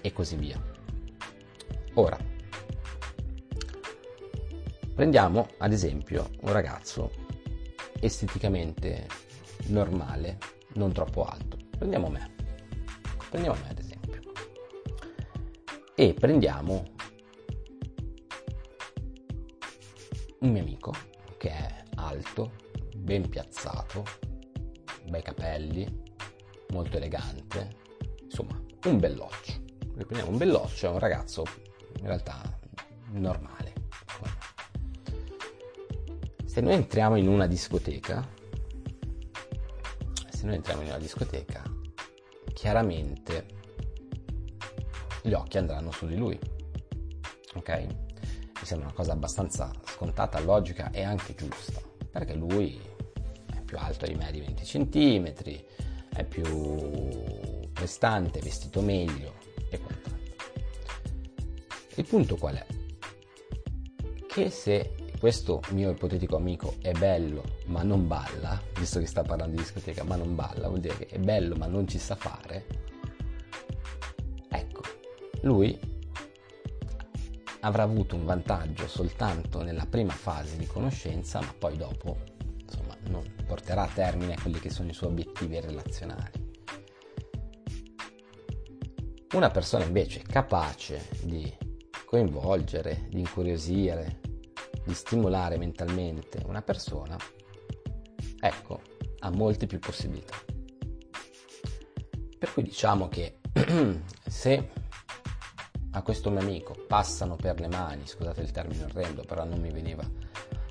e 0.00 0.12
così 0.12 0.36
via. 0.36 0.60
Ora, 1.94 2.18
prendiamo 4.96 5.48
ad 5.58 5.74
esempio 5.74 6.30
un 6.40 6.52
ragazzo 6.52 7.10
esteticamente 8.00 9.06
normale, 9.66 10.38
non 10.72 10.90
troppo 10.90 11.24
alto. 11.24 11.58
Prendiamo 11.76 12.08
me. 12.08 12.34
Prendiamo 13.28 13.58
me 13.62 13.68
ad 13.68 13.78
esempio. 13.78 14.22
E 15.94 16.14
prendiamo 16.14 16.82
un 20.40 20.50
mio 20.50 20.62
amico 20.62 20.94
che 21.36 21.50
è 21.50 21.82
alto, 21.96 22.52
ben 22.96 23.28
piazzato, 23.28 24.02
bei 25.08 25.20
capelli, 25.20 26.04
molto 26.70 26.96
elegante, 26.96 27.76
insomma 28.22 28.58
un 28.86 28.98
belloccio. 28.98 29.62
Riprendiamo 29.94 30.30
un 30.30 30.38
belloccio, 30.38 30.86
è 30.86 30.90
un 30.90 30.98
ragazzo 30.98 31.44
in 32.00 32.06
realtà 32.06 32.40
normale. 33.10 33.75
Se 36.56 36.62
noi 36.62 36.72
entriamo 36.72 37.16
in 37.16 37.28
una 37.28 37.46
discoteca, 37.46 38.26
se 40.30 40.46
noi 40.46 40.54
entriamo 40.54 40.80
in 40.80 40.88
una 40.88 40.96
discoteca, 40.96 41.62
chiaramente 42.54 43.46
gli 45.20 45.34
occhi 45.34 45.58
andranno 45.58 45.90
su 45.90 46.06
di 46.06 46.16
lui. 46.16 46.38
Ok? 47.56 47.68
Mi 47.68 48.62
sembra 48.62 48.86
una 48.86 48.96
cosa 48.96 49.12
abbastanza 49.12 49.70
scontata, 49.84 50.40
logica 50.40 50.90
e 50.92 51.02
anche 51.02 51.34
giusta, 51.34 51.78
perché 52.10 52.32
lui 52.32 52.80
è 53.54 53.60
più 53.60 53.76
alto 53.76 54.06
di 54.06 54.14
me 54.14 54.32
di 54.32 54.40
20 54.40 54.62
cm, 54.64 55.32
è 56.14 56.24
più 56.24 57.68
prestante, 57.74 58.40
vestito 58.40 58.80
meglio 58.80 59.34
e 59.68 59.78
quant'altro. 59.78 60.34
Il 61.96 62.06
punto 62.06 62.36
qual 62.36 62.54
è? 62.54 62.66
Che 64.26 64.48
se 64.48 64.95
questo 65.18 65.60
mio 65.70 65.90
ipotetico 65.90 66.36
amico 66.36 66.74
è 66.80 66.92
bello 66.92 67.42
ma 67.66 67.82
non 67.82 68.06
balla, 68.06 68.60
visto 68.78 69.00
che 69.00 69.06
sta 69.06 69.22
parlando 69.22 69.56
di 69.56 69.62
discoteca 69.62 70.04
ma 70.04 70.16
non 70.16 70.34
balla, 70.34 70.68
vuol 70.68 70.80
dire 70.80 70.96
che 70.96 71.06
è 71.06 71.18
bello 71.18 71.56
ma 71.56 71.66
non 71.66 71.88
ci 71.88 71.98
sa 71.98 72.14
fare, 72.14 72.66
ecco, 74.48 74.82
lui 75.42 75.78
avrà 77.60 77.82
avuto 77.82 78.14
un 78.14 78.24
vantaggio 78.24 78.86
soltanto 78.86 79.62
nella 79.62 79.86
prima 79.86 80.12
fase 80.12 80.56
di 80.56 80.66
conoscenza, 80.66 81.40
ma 81.40 81.52
poi 81.58 81.76
dopo 81.76 82.16
insomma, 82.62 82.96
non 83.08 83.24
porterà 83.44 83.82
a 83.82 83.90
termine 83.92 84.36
quelli 84.40 84.60
che 84.60 84.70
sono 84.70 84.90
i 84.90 84.94
suoi 84.94 85.10
obiettivi 85.10 85.60
relazionali. 85.60 86.44
Una 89.34 89.50
persona 89.50 89.84
invece 89.84 90.22
capace 90.22 91.08
di 91.22 91.52
coinvolgere, 92.04 93.06
di 93.08 93.18
incuriosire, 93.18 94.20
di 94.86 94.94
stimolare 94.94 95.58
mentalmente 95.58 96.40
una 96.46 96.62
persona, 96.62 97.16
ecco, 98.40 98.80
ha 99.18 99.30
molte 99.30 99.66
più 99.66 99.80
possibilità. 99.80 100.36
Per 102.38 102.52
cui 102.52 102.62
diciamo 102.62 103.08
che 103.08 103.38
se 104.26 104.70
a 105.90 106.02
questo 106.02 106.30
mio 106.30 106.40
amico 106.40 106.74
passano 106.86 107.34
per 107.34 107.58
le 107.58 107.68
mani, 107.68 108.06
scusate 108.06 108.42
il 108.42 108.52
termine 108.52 108.84
orrendo, 108.84 109.24
però 109.24 109.44
non 109.44 109.60
mi 109.60 109.70
veniva 109.70 110.08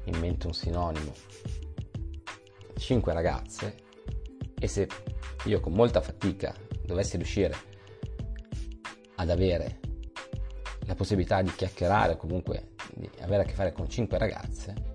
in 0.06 0.18
mente 0.20 0.48
un 0.48 0.54
sinonimo, 0.54 1.14
cinque 2.78 3.12
ragazze 3.12 3.84
e 4.58 4.68
se 4.68 4.88
io 5.46 5.60
con 5.60 5.74
molta 5.74 6.00
fatica 6.00 6.56
dovessi 6.86 7.18
riuscire 7.18 7.56
ad 9.16 9.30
avere 9.30 9.80
la 10.86 10.96
possibilità 10.96 11.42
di 11.42 11.52
chiacchierare 11.52 12.14
o 12.14 12.18
comunque 12.18 12.75
di 12.96 13.10
avere 13.20 13.44
a 13.44 13.46
che 13.46 13.54
fare 13.54 13.74
con 13.74 13.90
cinque 13.90 14.18
ragazze, 14.18 14.94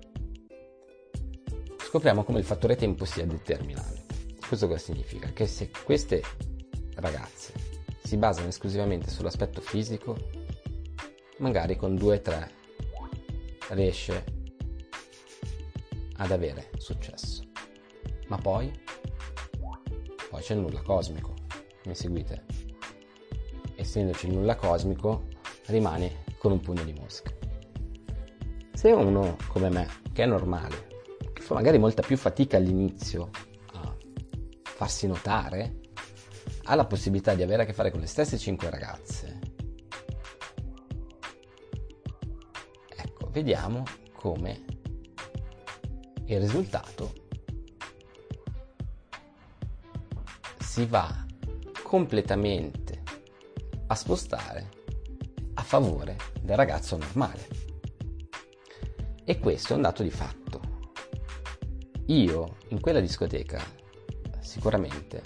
scopriamo 1.77 2.23
come 2.23 2.39
il 2.39 2.45
fattore 2.45 2.75
tempo 2.75 3.05
sia 3.05 3.25
determinante. 3.25 4.15
Questo 4.45 4.67
cosa 4.67 4.79
significa? 4.79 5.31
Che 5.31 5.45
se 5.45 5.69
queste 5.83 6.21
ragazze 6.95 7.53
si 8.03 8.17
basano 8.17 8.47
esclusivamente 8.47 9.09
sull'aspetto 9.09 9.61
fisico, 9.61 10.17
magari 11.37 11.75
con 11.75 11.95
due 11.95 12.17
o 12.17 12.21
tre 12.21 12.51
riesce 13.69 14.23
ad 16.17 16.31
avere 16.31 16.71
successo. 16.77 17.43
Ma 18.27 18.37
poi, 18.37 18.71
poi 20.29 20.41
c'è 20.41 20.55
nulla 20.55 20.81
cosmico, 20.81 21.33
mi 21.85 21.95
seguite? 21.95 22.45
Essendoci 23.75 24.27
nulla 24.27 24.55
cosmico, 24.55 25.27
rimane 25.67 26.23
con 26.37 26.51
un 26.51 26.59
pugno 26.59 26.83
di 26.83 26.93
mosche. 26.93 27.37
Se 28.81 28.91
uno 28.91 29.37
come 29.47 29.69
me, 29.69 29.87
che 30.11 30.23
è 30.23 30.25
normale, 30.25 30.87
che 31.33 31.43
fa 31.43 31.53
magari 31.53 31.77
molta 31.77 32.01
più 32.01 32.17
fatica 32.17 32.57
all'inizio 32.57 33.29
a 33.73 33.95
farsi 34.63 35.05
notare, 35.05 35.81
ha 36.63 36.73
la 36.73 36.85
possibilità 36.85 37.35
di 37.35 37.43
avere 37.43 37.61
a 37.61 37.65
che 37.67 37.73
fare 37.73 37.91
con 37.91 37.99
le 37.99 38.07
stesse 38.07 38.39
5 38.39 38.71
ragazze, 38.71 39.39
ecco, 42.89 43.29
vediamo 43.29 43.83
come 44.13 44.65
il 46.25 46.39
risultato 46.39 47.13
si 50.57 50.87
va 50.87 51.23
completamente 51.83 53.03
a 53.85 53.93
spostare 53.93 54.69
a 55.53 55.61
favore 55.61 56.15
del 56.41 56.55
ragazzo 56.55 56.97
normale. 56.97 57.69
E 59.31 59.39
questo 59.39 59.71
è 59.71 59.75
un 59.77 59.83
dato 59.83 60.03
di 60.03 60.11
fatto. 60.11 60.59
Io 62.07 62.57
in 62.67 62.81
quella 62.81 62.99
discoteca 62.99 63.63
sicuramente 64.41 65.23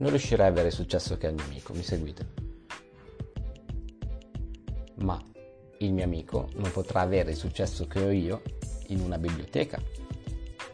non 0.00 0.10
riuscirei 0.10 0.44
ad 0.44 0.52
avere 0.52 0.68
il 0.68 0.74
successo 0.74 1.16
che 1.16 1.26
ha 1.26 1.30
il 1.30 1.36
mio 1.36 1.44
amico, 1.44 1.72
mi 1.72 1.82
seguite? 1.82 2.32
Ma 4.96 5.18
il 5.78 5.94
mio 5.94 6.04
amico 6.04 6.50
non 6.56 6.70
potrà 6.70 7.00
avere 7.00 7.30
il 7.30 7.38
successo 7.38 7.86
che 7.86 8.02
ho 8.02 8.10
io 8.10 8.42
in 8.88 9.00
una 9.00 9.16
biblioteca 9.16 9.80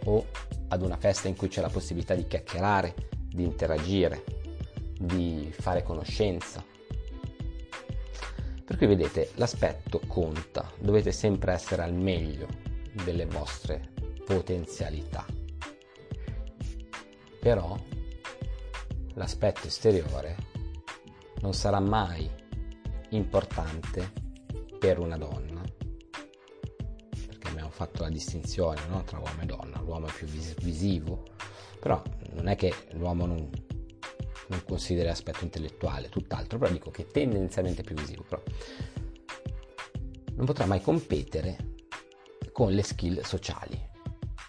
o 0.07 0.27
ad 0.67 0.83
una 0.83 0.97
festa 0.97 1.29
in 1.29 1.37
cui 1.37 1.47
c'è 1.47 1.61
la 1.61 1.69
possibilità 1.69 2.17
di 2.17 2.27
chiacchierare, 2.27 3.09
di 3.25 3.45
interagire, 3.45 4.25
di 4.99 5.49
fare 5.53 5.85
conoscenza, 5.85 6.65
per 8.73 8.81
cui 8.81 8.97
vedete, 8.97 9.33
l'aspetto 9.35 10.01
conta, 10.07 10.73
dovete 10.79 11.13
sempre 11.13 11.53
essere 11.53 11.83
al 11.83 11.93
meglio 11.93 12.49
delle 13.05 13.27
vostre 13.27 13.91
potenzialità. 14.25 15.27
Però 17.39 17.79
l'aspetto 19.13 19.67
esteriore 19.67 20.37
non 21.41 21.53
sarà 21.53 21.81
mai 21.81 22.27
importante 23.11 24.11
per 24.79 24.99
una 24.99 25.19
donna, 25.19 25.61
perché 27.27 27.49
abbiamo 27.49 27.69
fatto 27.69 28.05
la 28.05 28.09
distinzione 28.09 28.81
no? 28.89 29.05
tra 29.05 29.19
uomo 29.19 29.43
e 29.43 29.45
donna, 29.45 29.83
l'uomo 29.83 30.07
è 30.07 30.13
più 30.13 30.27
vis- 30.27 30.59
visivo, 30.63 31.25
però 31.79 32.03
non 32.31 32.47
è 32.47 32.57
che 32.57 32.73
l'uomo 32.93 33.27
non, 33.27 33.51
non 34.53 34.65
consideri 34.65 35.09
l'aspetto 35.09 35.45
intellettuale, 35.45 36.09
tutt'altro, 36.09 36.59
però 36.59 36.71
dico 36.71 36.91
che 36.91 37.07
tendenzialmente 37.07 37.81
è 37.81 37.85
più 37.85 37.97
visivo, 37.97 38.23
però 38.29 38.43
non 40.35 40.47
potrà 40.47 40.67
mai 40.67 40.81
competere 40.81 41.71
con 42.53 42.73
le 42.73 42.83
skill 42.83 43.23
sociali, 43.23 43.81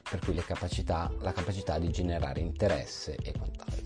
per 0.10 0.20
cui 0.20 0.36
capacità, 0.36 1.12
la 1.22 1.32
capacità 1.32 1.80
di 1.80 1.90
generare 1.90 2.42
interesse 2.42 3.16
e 3.16 3.32
quant'altro. 3.32 3.82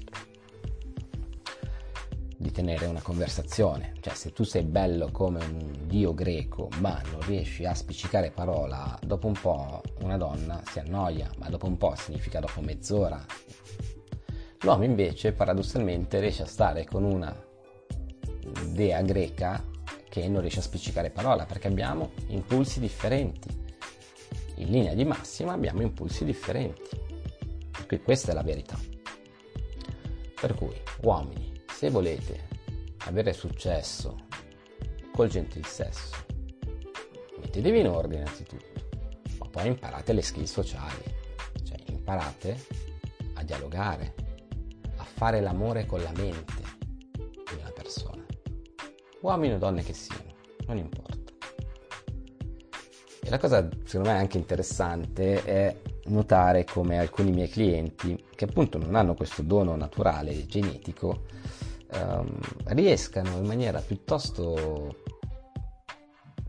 Di 2.39 2.51
tenere 2.51 2.85
una 2.85 3.01
conversazione, 3.01 3.93
cioè 3.99 4.13
se 4.13 4.31
tu 4.31 4.43
sei 4.43 4.63
bello 4.63 5.09
come 5.11 5.43
un 5.43 5.87
dio 5.87 6.13
greco 6.13 6.69
ma 6.79 7.01
non 7.11 7.21
riesci 7.21 7.65
a 7.65 7.73
spiccicare 7.73 8.31
parola, 8.31 8.97
dopo 9.03 9.27
un 9.27 9.33
po' 9.39 9.81
una 10.01 10.17
donna 10.17 10.61
si 10.69 10.79
annoia, 10.79 11.29
ma 11.37 11.49
dopo 11.49 11.67
un 11.67 11.77
po' 11.77 11.95
significa 11.95 12.39
dopo 12.39 12.61
mezz'ora 12.61 13.25
L'uomo 14.61 14.83
invece 14.83 15.33
paradossalmente 15.33 16.19
riesce 16.19 16.43
a 16.43 16.47
stare 16.47 16.83
con 16.83 17.03
una 17.03 17.35
dea 18.71 19.01
greca 19.01 19.63
che 20.09 20.27
non 20.27 20.41
riesce 20.41 20.59
a 20.59 20.63
spiccicare 20.63 21.11
parola 21.11 21.45
perché 21.45 21.67
abbiamo 21.67 22.11
impulsi 22.27 22.79
differenti. 22.79 23.65
In 24.55 24.69
linea 24.69 24.95
di 24.95 25.05
massima 25.05 25.53
abbiamo 25.53 25.83
impulsi 25.83 26.25
differenti. 26.25 26.89
Per 27.71 27.85
cui 27.85 28.01
questa 28.01 28.31
è 28.31 28.33
la 28.33 28.41
verità. 28.41 28.79
Per 30.39 30.55
cui, 30.55 30.75
uomini, 31.01 31.61
se 31.71 31.91
volete 31.91 32.47
avere 33.05 33.33
successo 33.33 34.25
col 35.11 35.29
gentil 35.29 35.65
sesso, 35.65 36.15
mettetevi 37.39 37.79
in 37.79 37.87
ordine 37.87 38.21
innanzitutto, 38.21 38.81
ma 39.37 39.47
poi 39.49 39.67
imparate 39.67 40.13
le 40.13 40.21
skill 40.23 40.45
sociali, 40.45 41.03
cioè 41.63 41.77
imparate 41.85 42.65
a 43.35 43.43
dialogare, 43.43 44.13
fare 45.17 45.41
l'amore 45.41 45.87
con 45.87 45.99
la 45.99 46.11
mente 46.15 46.53
di 47.17 47.59
una 47.59 47.71
persona, 47.73 48.23
uomini 49.21 49.55
o 49.55 49.57
donne 49.57 49.81
che 49.81 49.93
siano, 49.93 50.35
non 50.67 50.77
importa. 50.77 51.33
E 53.23 53.27
la 53.27 53.39
cosa 53.39 53.67
secondo 53.83 54.09
me 54.09 54.15
anche 54.19 54.37
interessante 54.37 55.43
è 55.43 55.75
notare 56.05 56.65
come 56.65 56.99
alcuni 56.99 57.31
miei 57.31 57.49
clienti, 57.49 58.25
che 58.35 58.45
appunto 58.45 58.77
non 58.77 58.93
hanno 58.93 59.15
questo 59.15 59.41
dono 59.41 59.75
naturale 59.75 60.45
genetico, 60.45 61.23
ehm, 61.93 62.37
riescano 62.65 63.37
in 63.37 63.45
maniera 63.47 63.81
piuttosto 63.81 64.97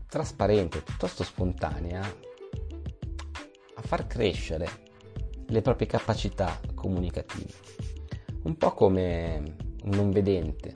trasparente, 0.07 0.83
piuttosto 0.83 1.23
spontanea, 1.23 2.01
a 2.01 3.81
far 3.81 4.05
crescere 4.05 4.67
le 5.47 5.61
proprie 5.63 5.87
capacità 5.87 6.59
comunicative 6.75 7.88
un 8.43 8.55
po' 8.57 8.73
come 8.73 9.55
un 9.83 9.89
non 9.91 10.11
vedente 10.11 10.73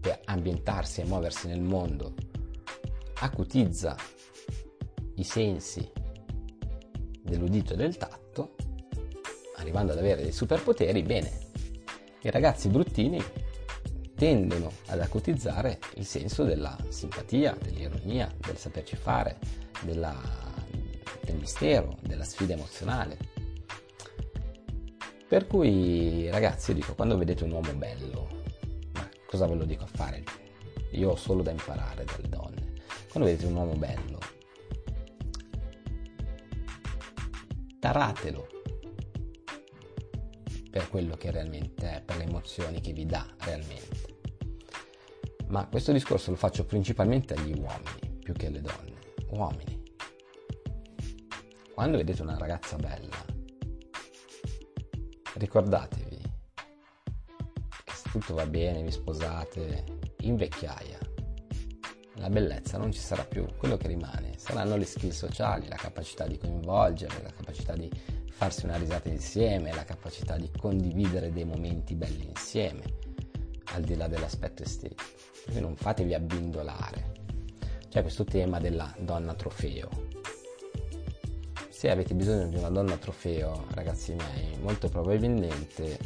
per 0.00 0.20
ambientarsi 0.24 1.00
e 1.00 1.04
muoversi 1.04 1.46
nel 1.46 1.60
mondo 1.60 2.14
acutizza 3.18 3.96
i 5.16 5.24
sensi 5.24 5.90
dell'udito 7.22 7.72
e 7.72 7.76
del 7.76 7.96
tatto, 7.96 8.54
arrivando 9.56 9.92
ad 9.92 9.98
avere 9.98 10.22
dei 10.22 10.32
superpoteri, 10.32 11.02
bene, 11.02 11.44
i 12.22 12.30
ragazzi 12.30 12.68
bruttini 12.68 13.22
tendono 14.14 14.72
ad 14.86 15.00
acutizzare 15.00 15.78
il 15.96 16.04
senso 16.04 16.44
della 16.44 16.76
simpatia, 16.88 17.56
dell'ironia, 17.60 18.32
del 18.38 18.56
saperci 18.56 18.96
fare, 18.96 19.38
della, 19.82 20.16
del 21.22 21.36
mistero, 21.36 21.96
della 22.00 22.24
sfida 22.24 22.54
emozionale. 22.54 23.35
Per 25.28 25.48
cui 25.48 26.30
ragazzi 26.30 26.70
io 26.70 26.76
dico, 26.76 26.94
quando 26.94 27.18
vedete 27.18 27.42
un 27.42 27.50
uomo 27.50 27.72
bello, 27.72 28.28
ma 28.94 29.08
cosa 29.26 29.46
ve 29.46 29.56
lo 29.56 29.64
dico 29.64 29.82
a 29.82 29.88
fare? 29.88 30.22
Io 30.92 31.10
ho 31.10 31.16
solo 31.16 31.42
da 31.42 31.50
imparare 31.50 32.04
dalle 32.04 32.28
donne. 32.28 32.74
Quando 33.10 33.28
vedete 33.28 33.46
un 33.46 33.56
uomo 33.56 33.74
bello, 33.74 34.18
taratelo 37.80 38.46
per 40.70 40.88
quello 40.90 41.16
che 41.16 41.32
realmente 41.32 41.96
è, 41.96 42.02
per 42.02 42.18
le 42.18 42.24
emozioni 42.24 42.80
che 42.80 42.92
vi 42.92 43.04
dà 43.04 43.26
realmente. 43.40 44.14
Ma 45.48 45.66
questo 45.66 45.90
discorso 45.90 46.30
lo 46.30 46.36
faccio 46.36 46.64
principalmente 46.64 47.34
agli 47.34 47.58
uomini, 47.58 48.18
più 48.20 48.32
che 48.32 48.46
alle 48.46 48.60
donne. 48.60 48.94
Uomini. 49.30 49.82
Quando 51.74 51.96
vedete 51.96 52.22
una 52.22 52.38
ragazza 52.38 52.76
bella, 52.76 53.35
ricordatevi 55.36 56.22
che 57.84 57.94
se 57.94 58.10
tutto 58.10 58.34
va 58.34 58.46
bene, 58.46 58.82
vi 58.82 58.90
sposate, 58.90 59.84
in 60.20 60.36
vecchiaia, 60.36 60.98
la 62.14 62.30
bellezza 62.30 62.78
non 62.78 62.92
ci 62.92 62.98
sarà 62.98 63.24
più, 63.24 63.46
quello 63.56 63.76
che 63.76 63.88
rimane 63.88 64.32
saranno 64.38 64.76
le 64.76 64.84
skill 64.84 65.10
sociali, 65.10 65.68
la 65.68 65.76
capacità 65.76 66.26
di 66.26 66.38
coinvolgere, 66.38 67.22
la 67.22 67.30
capacità 67.30 67.74
di 67.74 67.90
farsi 68.30 68.64
una 68.64 68.76
risata 68.76 69.08
insieme, 69.08 69.74
la 69.74 69.84
capacità 69.84 70.36
di 70.36 70.50
condividere 70.58 71.32
dei 71.32 71.44
momenti 71.44 71.94
belli 71.94 72.26
insieme, 72.26 72.82
al 73.74 73.82
di 73.82 73.94
là 73.94 74.08
dell'aspetto 74.08 74.62
estetico. 74.62 75.02
Quindi 75.44 75.60
non 75.60 75.76
fatevi 75.76 76.14
abbindolare. 76.14 77.14
C'è 77.88 78.02
questo 78.02 78.24
tema 78.24 78.58
della 78.58 78.92
donna 78.98 79.34
trofeo. 79.34 79.88
Se 81.86 81.92
avete 81.92 82.14
bisogno 82.14 82.48
di 82.48 82.56
una 82.56 82.68
donna 82.68 82.96
trofeo, 82.96 83.66
ragazzi 83.70 84.12
miei, 84.12 84.58
molto 84.60 84.88
probabilmente 84.88 85.96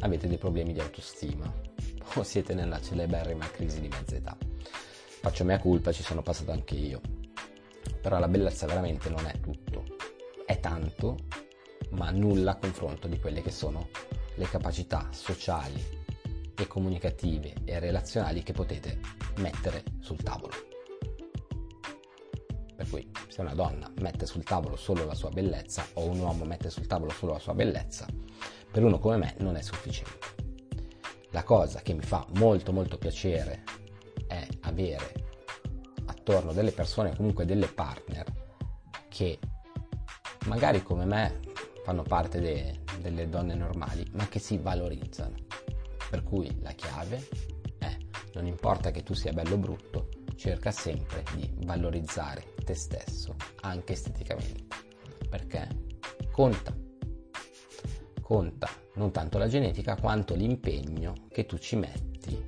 avete 0.00 0.26
dei 0.26 0.38
problemi 0.38 0.72
di 0.72 0.80
autostima 0.80 1.48
o 2.14 2.22
siete 2.24 2.52
nella 2.52 2.80
celeberrima 2.80 3.48
crisi 3.48 3.80
di 3.80 3.86
mezza 3.86 4.16
età. 4.16 4.36
Faccio 5.20 5.44
mia 5.44 5.60
colpa, 5.60 5.92
ci 5.92 6.02
sono 6.02 6.20
passato 6.20 6.50
anche 6.50 6.74
io 6.74 7.00
però 8.00 8.18
la 8.18 8.26
bellezza 8.26 8.66
veramente 8.66 9.08
non 9.08 9.24
è 9.24 9.38
tutto, 9.38 9.84
è 10.44 10.58
tanto, 10.58 11.18
ma 11.90 12.10
nulla 12.10 12.50
a 12.50 12.56
confronto 12.56 13.06
di 13.06 13.20
quelle 13.20 13.40
che 13.40 13.52
sono 13.52 13.90
le 14.34 14.46
capacità 14.46 15.10
sociali 15.12 15.80
e 16.56 16.66
comunicative 16.66 17.54
e 17.64 17.78
relazionali 17.78 18.42
che 18.42 18.52
potete 18.52 18.98
mettere 19.36 19.84
sul 20.00 20.20
tavolo. 20.20 20.71
Per 22.74 22.88
cui 22.88 23.10
se 23.28 23.40
una 23.40 23.54
donna 23.54 23.90
mette 24.00 24.26
sul 24.26 24.44
tavolo 24.44 24.76
solo 24.76 25.04
la 25.04 25.14
sua 25.14 25.30
bellezza 25.30 25.86
o 25.94 26.04
un 26.04 26.18
uomo 26.18 26.44
mette 26.44 26.70
sul 26.70 26.86
tavolo 26.86 27.10
solo 27.10 27.32
la 27.32 27.38
sua 27.38 27.54
bellezza, 27.54 28.06
per 28.70 28.82
uno 28.84 28.98
come 28.98 29.16
me 29.16 29.34
non 29.38 29.56
è 29.56 29.62
sufficiente. 29.62 30.40
La 31.30 31.44
cosa 31.44 31.80
che 31.80 31.92
mi 31.92 32.02
fa 32.02 32.26
molto 32.34 32.72
molto 32.72 32.98
piacere 32.98 33.62
è 34.26 34.46
avere 34.62 35.12
attorno 36.06 36.52
delle 36.52 36.72
persone, 36.72 37.14
comunque 37.16 37.44
delle 37.44 37.66
partner, 37.66 38.24
che 39.08 39.38
magari 40.46 40.82
come 40.82 41.04
me 41.04 41.40
fanno 41.84 42.02
parte 42.02 42.40
de, 42.40 42.80
delle 43.00 43.28
donne 43.28 43.54
normali, 43.54 44.08
ma 44.12 44.26
che 44.28 44.38
si 44.38 44.56
valorizzano. 44.56 45.34
Per 46.10 46.22
cui 46.22 46.60
la 46.60 46.72
chiave 46.72 47.28
è, 47.78 47.96
non 48.34 48.46
importa 48.46 48.90
che 48.90 49.02
tu 49.02 49.14
sia 49.14 49.32
bello 49.32 49.54
o 49.54 49.58
brutto, 49.58 50.08
cerca 50.36 50.70
sempre 50.70 51.24
di 51.34 51.50
valorizzare 51.64 52.51
te 52.64 52.74
stesso, 52.74 53.34
anche 53.60 53.92
esteticamente, 53.92 54.76
perché 55.28 55.68
conta. 56.30 56.74
Conta 58.20 58.70
non 58.94 59.10
tanto 59.10 59.38
la 59.38 59.48
genetica 59.48 59.96
quanto 59.96 60.34
l'impegno 60.34 61.26
che 61.30 61.46
tu 61.46 61.58
ci 61.58 61.76
metti 61.76 62.42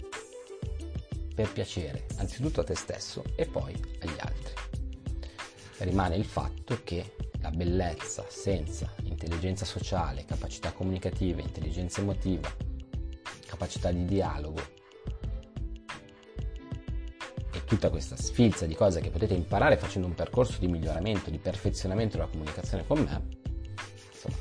per 1.34 1.50
piacere 1.52 2.06
anzitutto 2.16 2.60
a 2.60 2.64
te 2.64 2.74
stesso 2.74 3.24
e 3.36 3.46
poi 3.46 3.74
agli 4.00 4.18
altri. 4.18 4.52
Rimane 5.78 6.16
il 6.16 6.24
fatto 6.24 6.80
che 6.84 7.16
la 7.40 7.50
bellezza 7.50 8.24
senza 8.28 8.90
intelligenza 9.02 9.64
sociale, 9.64 10.24
capacità 10.24 10.72
comunicativa, 10.72 11.40
intelligenza 11.40 12.00
emotiva, 12.00 12.50
capacità 13.46 13.90
di 13.90 14.04
dialogo 14.04 14.73
tutta 17.74 17.90
questa 17.90 18.16
sfilza 18.16 18.66
di 18.66 18.76
cose 18.76 19.00
che 19.00 19.10
potete 19.10 19.34
imparare 19.34 19.76
facendo 19.76 20.06
un 20.06 20.14
percorso 20.14 20.60
di 20.60 20.68
miglioramento, 20.68 21.30
di 21.30 21.38
perfezionamento 21.38 22.16
della 22.16 22.28
comunicazione 22.28 22.86
con 22.86 23.00
me, 23.00 23.26
insomma, 24.12 24.36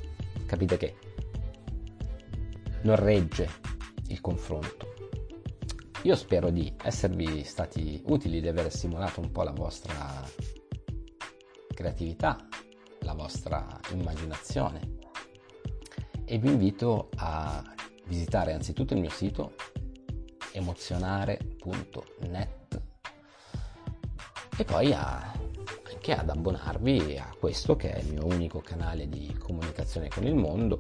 capite 0.46 0.78
che 0.78 0.96
non 2.84 2.96
regge 2.96 3.50
il 4.10 4.22
confronto. 4.22 4.94
Io 6.04 6.16
spero 6.16 6.52
di 6.52 6.72
esservi 6.84 7.44
stati 7.44 8.04
utili, 8.06 8.40
di 8.40 8.48
aver 8.48 8.72
stimolato 8.72 9.20
un 9.20 9.32
po' 9.32 9.42
la 9.42 9.52
vostra 9.52 10.24
creatività, 11.74 12.38
la 13.00 13.14
vostra 13.14 13.80
immaginazione. 13.94 15.00
E 16.26 16.38
vi 16.38 16.50
invito 16.50 17.10
a 17.16 17.64
visitare 18.06 18.54
anzitutto 18.54 18.94
il 18.94 19.00
mio 19.00 19.10
sito 19.10 19.56
emozionare.net 20.52 22.63
e 24.64 24.66
poi 24.66 24.94
a, 24.94 25.34
anche 25.92 26.14
ad 26.14 26.30
abbonarvi 26.30 27.18
a 27.18 27.36
questo 27.38 27.76
che 27.76 27.92
è 27.92 28.00
il 28.00 28.14
mio 28.14 28.26
unico 28.26 28.62
canale 28.62 29.10
di 29.10 29.36
comunicazione 29.38 30.08
con 30.08 30.24
il 30.26 30.36
mondo 30.36 30.80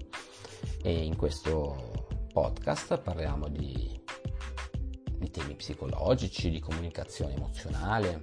e 0.82 1.04
in 1.04 1.17
questo 1.17 2.08
podcast 2.32 2.98
parliamo 3.00 3.50
di 3.50 4.02
di 5.17 5.30
temi 5.32 5.56
psicologici, 5.56 6.50
di 6.50 6.60
comunicazione 6.60 7.36
emozionale, 7.36 8.22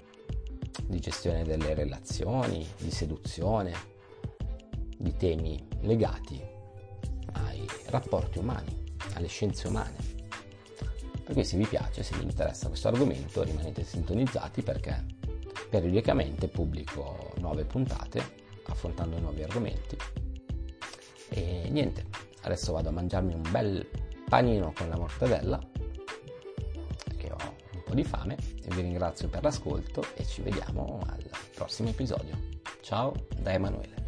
di 0.87 0.99
gestione 0.99 1.45
delle 1.45 1.73
relazioni, 1.75 2.67
di 2.79 2.91
seduzione, 2.91 3.73
di 4.99 5.15
temi 5.17 5.67
legati 5.81 6.43
ai 7.33 7.67
rapporti 7.87 8.39
umani, 8.39 8.85
alle 9.15 9.29
scienze 9.29 9.69
umane. 9.69 9.97
Per 11.25 11.35
cui 11.35 11.45
se 11.45 11.57
vi 11.57 11.67
piace, 11.67 12.03
se 12.03 12.17
vi 12.17 12.25
interessa 12.25 12.69
questo 12.69 12.89
argomento, 12.89 13.43
rimanete 13.43 13.83
sintonizzati 13.83 14.63
perché 14.63 15.19
periodicamente 15.71 16.49
pubblico 16.49 17.33
nuove 17.39 17.65
puntate 17.65 18.49
affrontando 18.65 19.19
nuovi 19.19 19.43
argomenti. 19.43 19.97
E 21.31 21.69
niente, 21.71 22.05
adesso 22.43 22.73
vado 22.73 22.89
a 22.89 22.93
mangiarmi 22.93 23.33
un 23.33 23.49
bel 23.51 23.89
panino 24.29 24.73
con 24.77 24.89
la 24.89 24.97
mortadella 24.97 25.59
po' 27.91 27.97
di 27.97 28.05
fame 28.05 28.37
e 28.63 28.73
vi 28.75 28.83
ringrazio 28.83 29.29
per 29.29 29.43
l'ascolto 29.43 30.05
e 30.15 30.25
ci 30.25 30.43
vediamo 30.43 31.01
al 31.09 31.29
prossimo 31.55 31.89
episodio. 31.89 32.39
Ciao 32.81 33.13
da 33.37 33.53
Emanuele. 33.53 34.00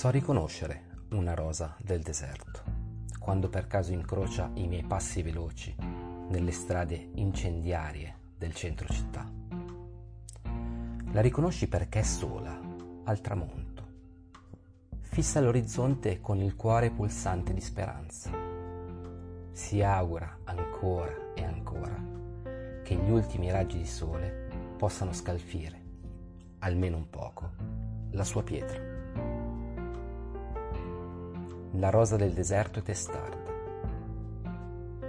So 0.00 0.08
riconoscere 0.08 1.04
una 1.10 1.34
rosa 1.34 1.76
del 1.78 2.00
deserto 2.00 2.62
quando 3.18 3.50
per 3.50 3.66
caso 3.66 3.92
incrocia 3.92 4.50
i 4.54 4.66
miei 4.66 4.82
passi 4.82 5.20
veloci 5.20 5.76
nelle 5.78 6.52
strade 6.52 7.10
incendiarie 7.16 8.14
del 8.38 8.54
centro 8.54 8.88
città. 8.88 9.30
La 11.12 11.20
riconosci 11.20 11.68
perché 11.68 11.98
è 11.98 12.02
sola, 12.02 12.58
al 13.04 13.20
tramonto. 13.20 13.88
Fissa 15.00 15.38
l'orizzonte 15.40 16.18
con 16.22 16.40
il 16.40 16.56
cuore 16.56 16.90
pulsante 16.90 17.52
di 17.52 17.60
speranza. 17.60 18.30
Si 19.52 19.82
augura 19.82 20.38
ancora 20.44 21.34
e 21.34 21.44
ancora 21.44 22.02
che 22.82 22.94
gli 22.94 23.10
ultimi 23.10 23.50
raggi 23.50 23.76
di 23.76 23.86
sole 23.86 24.48
possano 24.78 25.12
scalfire, 25.12 25.78
almeno 26.60 26.96
un 26.96 27.10
poco, 27.10 27.50
la 28.12 28.24
sua 28.24 28.42
pietra. 28.42 28.89
La 31.74 31.90
rosa 31.90 32.16
del 32.16 32.32
deserto 32.32 32.80
è 32.80 32.82
testarda. 32.82 33.52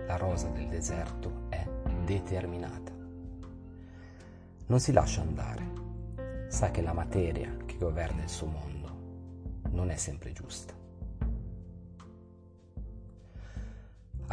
La 0.06 0.18
rosa 0.18 0.48
del 0.50 0.68
deserto 0.68 1.46
è 1.50 1.66
determinata. 2.06 2.92
Non 4.68 4.80
si 4.80 4.92
lascia 4.92 5.22
andare 5.22 5.80
sa 6.50 6.70
che 6.72 6.82
la 6.82 6.94
materia 6.94 7.56
che 7.66 7.78
governa 7.78 8.24
il 8.24 8.30
suo 8.30 8.48
mondo 8.48 9.70
non 9.72 9.90
è 9.90 9.96
sempre 9.96 10.34
giusta. 10.34 10.80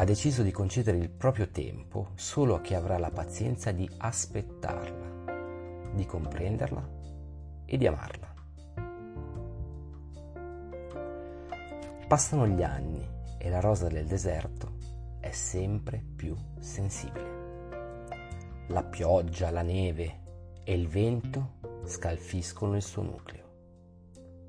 ha 0.01 0.05
deciso 0.05 0.45
di 0.45 0.53
concedere 0.53 0.97
il 0.97 1.11
proprio 1.11 1.49
tempo 1.49 2.11
solo 2.15 2.55
a 2.55 2.61
chi 2.61 2.75
avrà 2.75 2.99
la 2.99 3.11
pazienza 3.11 3.73
di 3.73 3.91
aspettarla, 3.97 5.91
di 5.93 6.07
comprenderla 6.07 6.89
e 7.65 7.77
di 7.77 7.85
amarla. 7.85 8.28
Passano 12.09 12.47
gli 12.47 12.63
anni 12.63 13.07
e 13.37 13.51
la 13.51 13.61
rosa 13.61 13.87
del 13.87 14.07
deserto 14.07 14.77
è 15.21 15.31
sempre 15.31 16.03
più 16.17 16.35
sensibile. 16.59 18.07
La 18.69 18.83
pioggia, 18.83 19.51
la 19.51 19.61
neve 19.61 20.23
e 20.65 20.73
il 20.73 20.89
vento 20.89 21.57
scalfiscono 21.85 22.77
il 22.77 22.83
suo 22.83 23.03
nucleo 23.03 23.45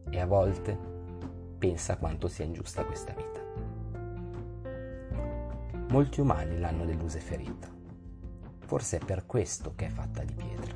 e 0.09 0.21
a 0.21 0.25
volte 0.25 0.77
pensa 1.57 1.97
quanto 1.97 2.29
sia 2.29 2.45
ingiusta 2.45 2.85
questa 2.85 3.13
vita. 3.13 3.41
Molti 5.89 6.21
umani 6.21 6.59
l'hanno 6.59 6.85
delusa 6.85 7.17
e 7.17 7.21
ferita. 7.21 7.67
Forse 8.59 8.99
è 8.99 9.03
per 9.03 9.25
questo 9.25 9.75
che 9.75 9.87
è 9.87 9.89
fatta 9.89 10.23
di 10.23 10.33
pietra. 10.33 10.75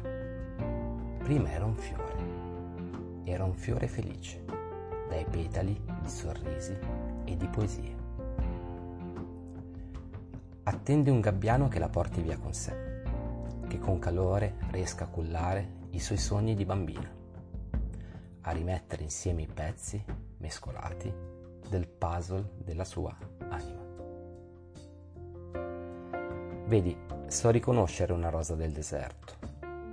Prima 1.24 1.50
era 1.50 1.64
un 1.64 1.78
fiore. 1.78 3.24
Era 3.24 3.46
un 3.46 3.54
fiore 3.54 3.88
felice, 3.88 4.44
dai 5.08 5.24
petali 5.24 5.93
di 6.04 6.10
sorrisi 6.10 6.78
e 7.24 7.38
di 7.38 7.48
poesie. 7.48 7.96
Attende 10.64 11.10
un 11.10 11.22
gabbiano 11.22 11.68
che 11.70 11.80
la 11.80 11.90
porti 11.90 12.22
via 12.22 12.38
con 12.38 12.54
sé, 12.54 13.02
che 13.68 13.80
con 13.80 14.00
calore 14.00 14.56
riesca 14.72 15.06
a 15.06 15.08
cullare 15.08 15.82
i 15.92 16.00
suoi 16.00 16.18
sogni 16.18 16.56
di 16.56 16.66
bambina, 16.66 17.10
a 18.42 18.52
rimettere 18.52 19.04
insieme 19.04 19.44
i 19.44 19.48
pezzi 19.48 20.04
mescolati 20.38 21.12
del 21.70 21.88
puzzle 21.88 22.52
della 22.58 22.86
sua 22.86 23.16
anima. 23.50 23.82
Vedi, 26.68 26.98
so 27.28 27.50
riconoscere 27.50 28.14
una 28.14 28.30
rosa 28.30 28.56
del 28.56 28.72
deserto, 28.72 29.36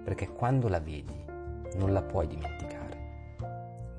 perché 0.05 0.33
quando 0.33 0.68
la 0.68 0.81
vedi 0.81 1.25
non 1.77 1.92
la 1.92 2.03
puoi 2.03 2.27
dimenticare. 2.27 2.80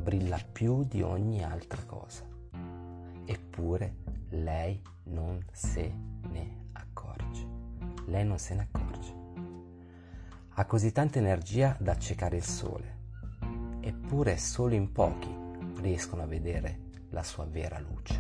Brilla 0.02 0.40
più 0.52 0.84
di 0.84 1.04
ogni 1.04 1.44
altra 1.44 1.84
cosa. 1.86 2.26
Eppure 3.24 3.98
lei 4.30 4.82
non 5.04 5.46
se 5.52 5.94
ne 6.28 6.66
accorge. 6.72 7.48
Lei 8.08 8.26
non 8.26 8.40
se 8.40 8.56
ne 8.56 8.68
accorge. 8.72 9.14
Ha 10.56 10.66
così 10.66 10.92
tanta 10.92 11.20
energia 11.20 11.78
da 11.80 11.92
accecare 11.92 12.36
il 12.36 12.44
sole. 12.44 12.98
Eppure 13.80 14.38
solo 14.38 14.74
in 14.74 14.92
pochi 14.92 15.30
riescono 15.76 16.24
a 16.24 16.28
vedere 16.28 16.90
la 17.10 17.22
sua 17.22 17.46
vera 17.46 17.80
luce. 17.80 18.20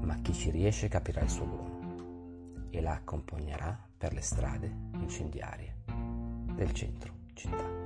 Ma 0.00 0.16
chi 0.22 0.32
ci 0.32 0.50
riesce 0.50 0.88
capirà 0.88 1.20
il 1.20 1.28
suo 1.28 1.44
dono 1.44 2.68
e 2.70 2.80
la 2.80 2.92
accompagnerà 2.92 3.78
per 3.98 4.14
le 4.14 4.22
strade 4.22 4.74
incendiarie 4.94 5.76
del 6.54 6.72
centro 6.72 7.12
città. 7.34 7.79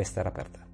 Questa 0.00 0.20
era 0.20 0.30
per 0.30 0.48
te. 0.48 0.69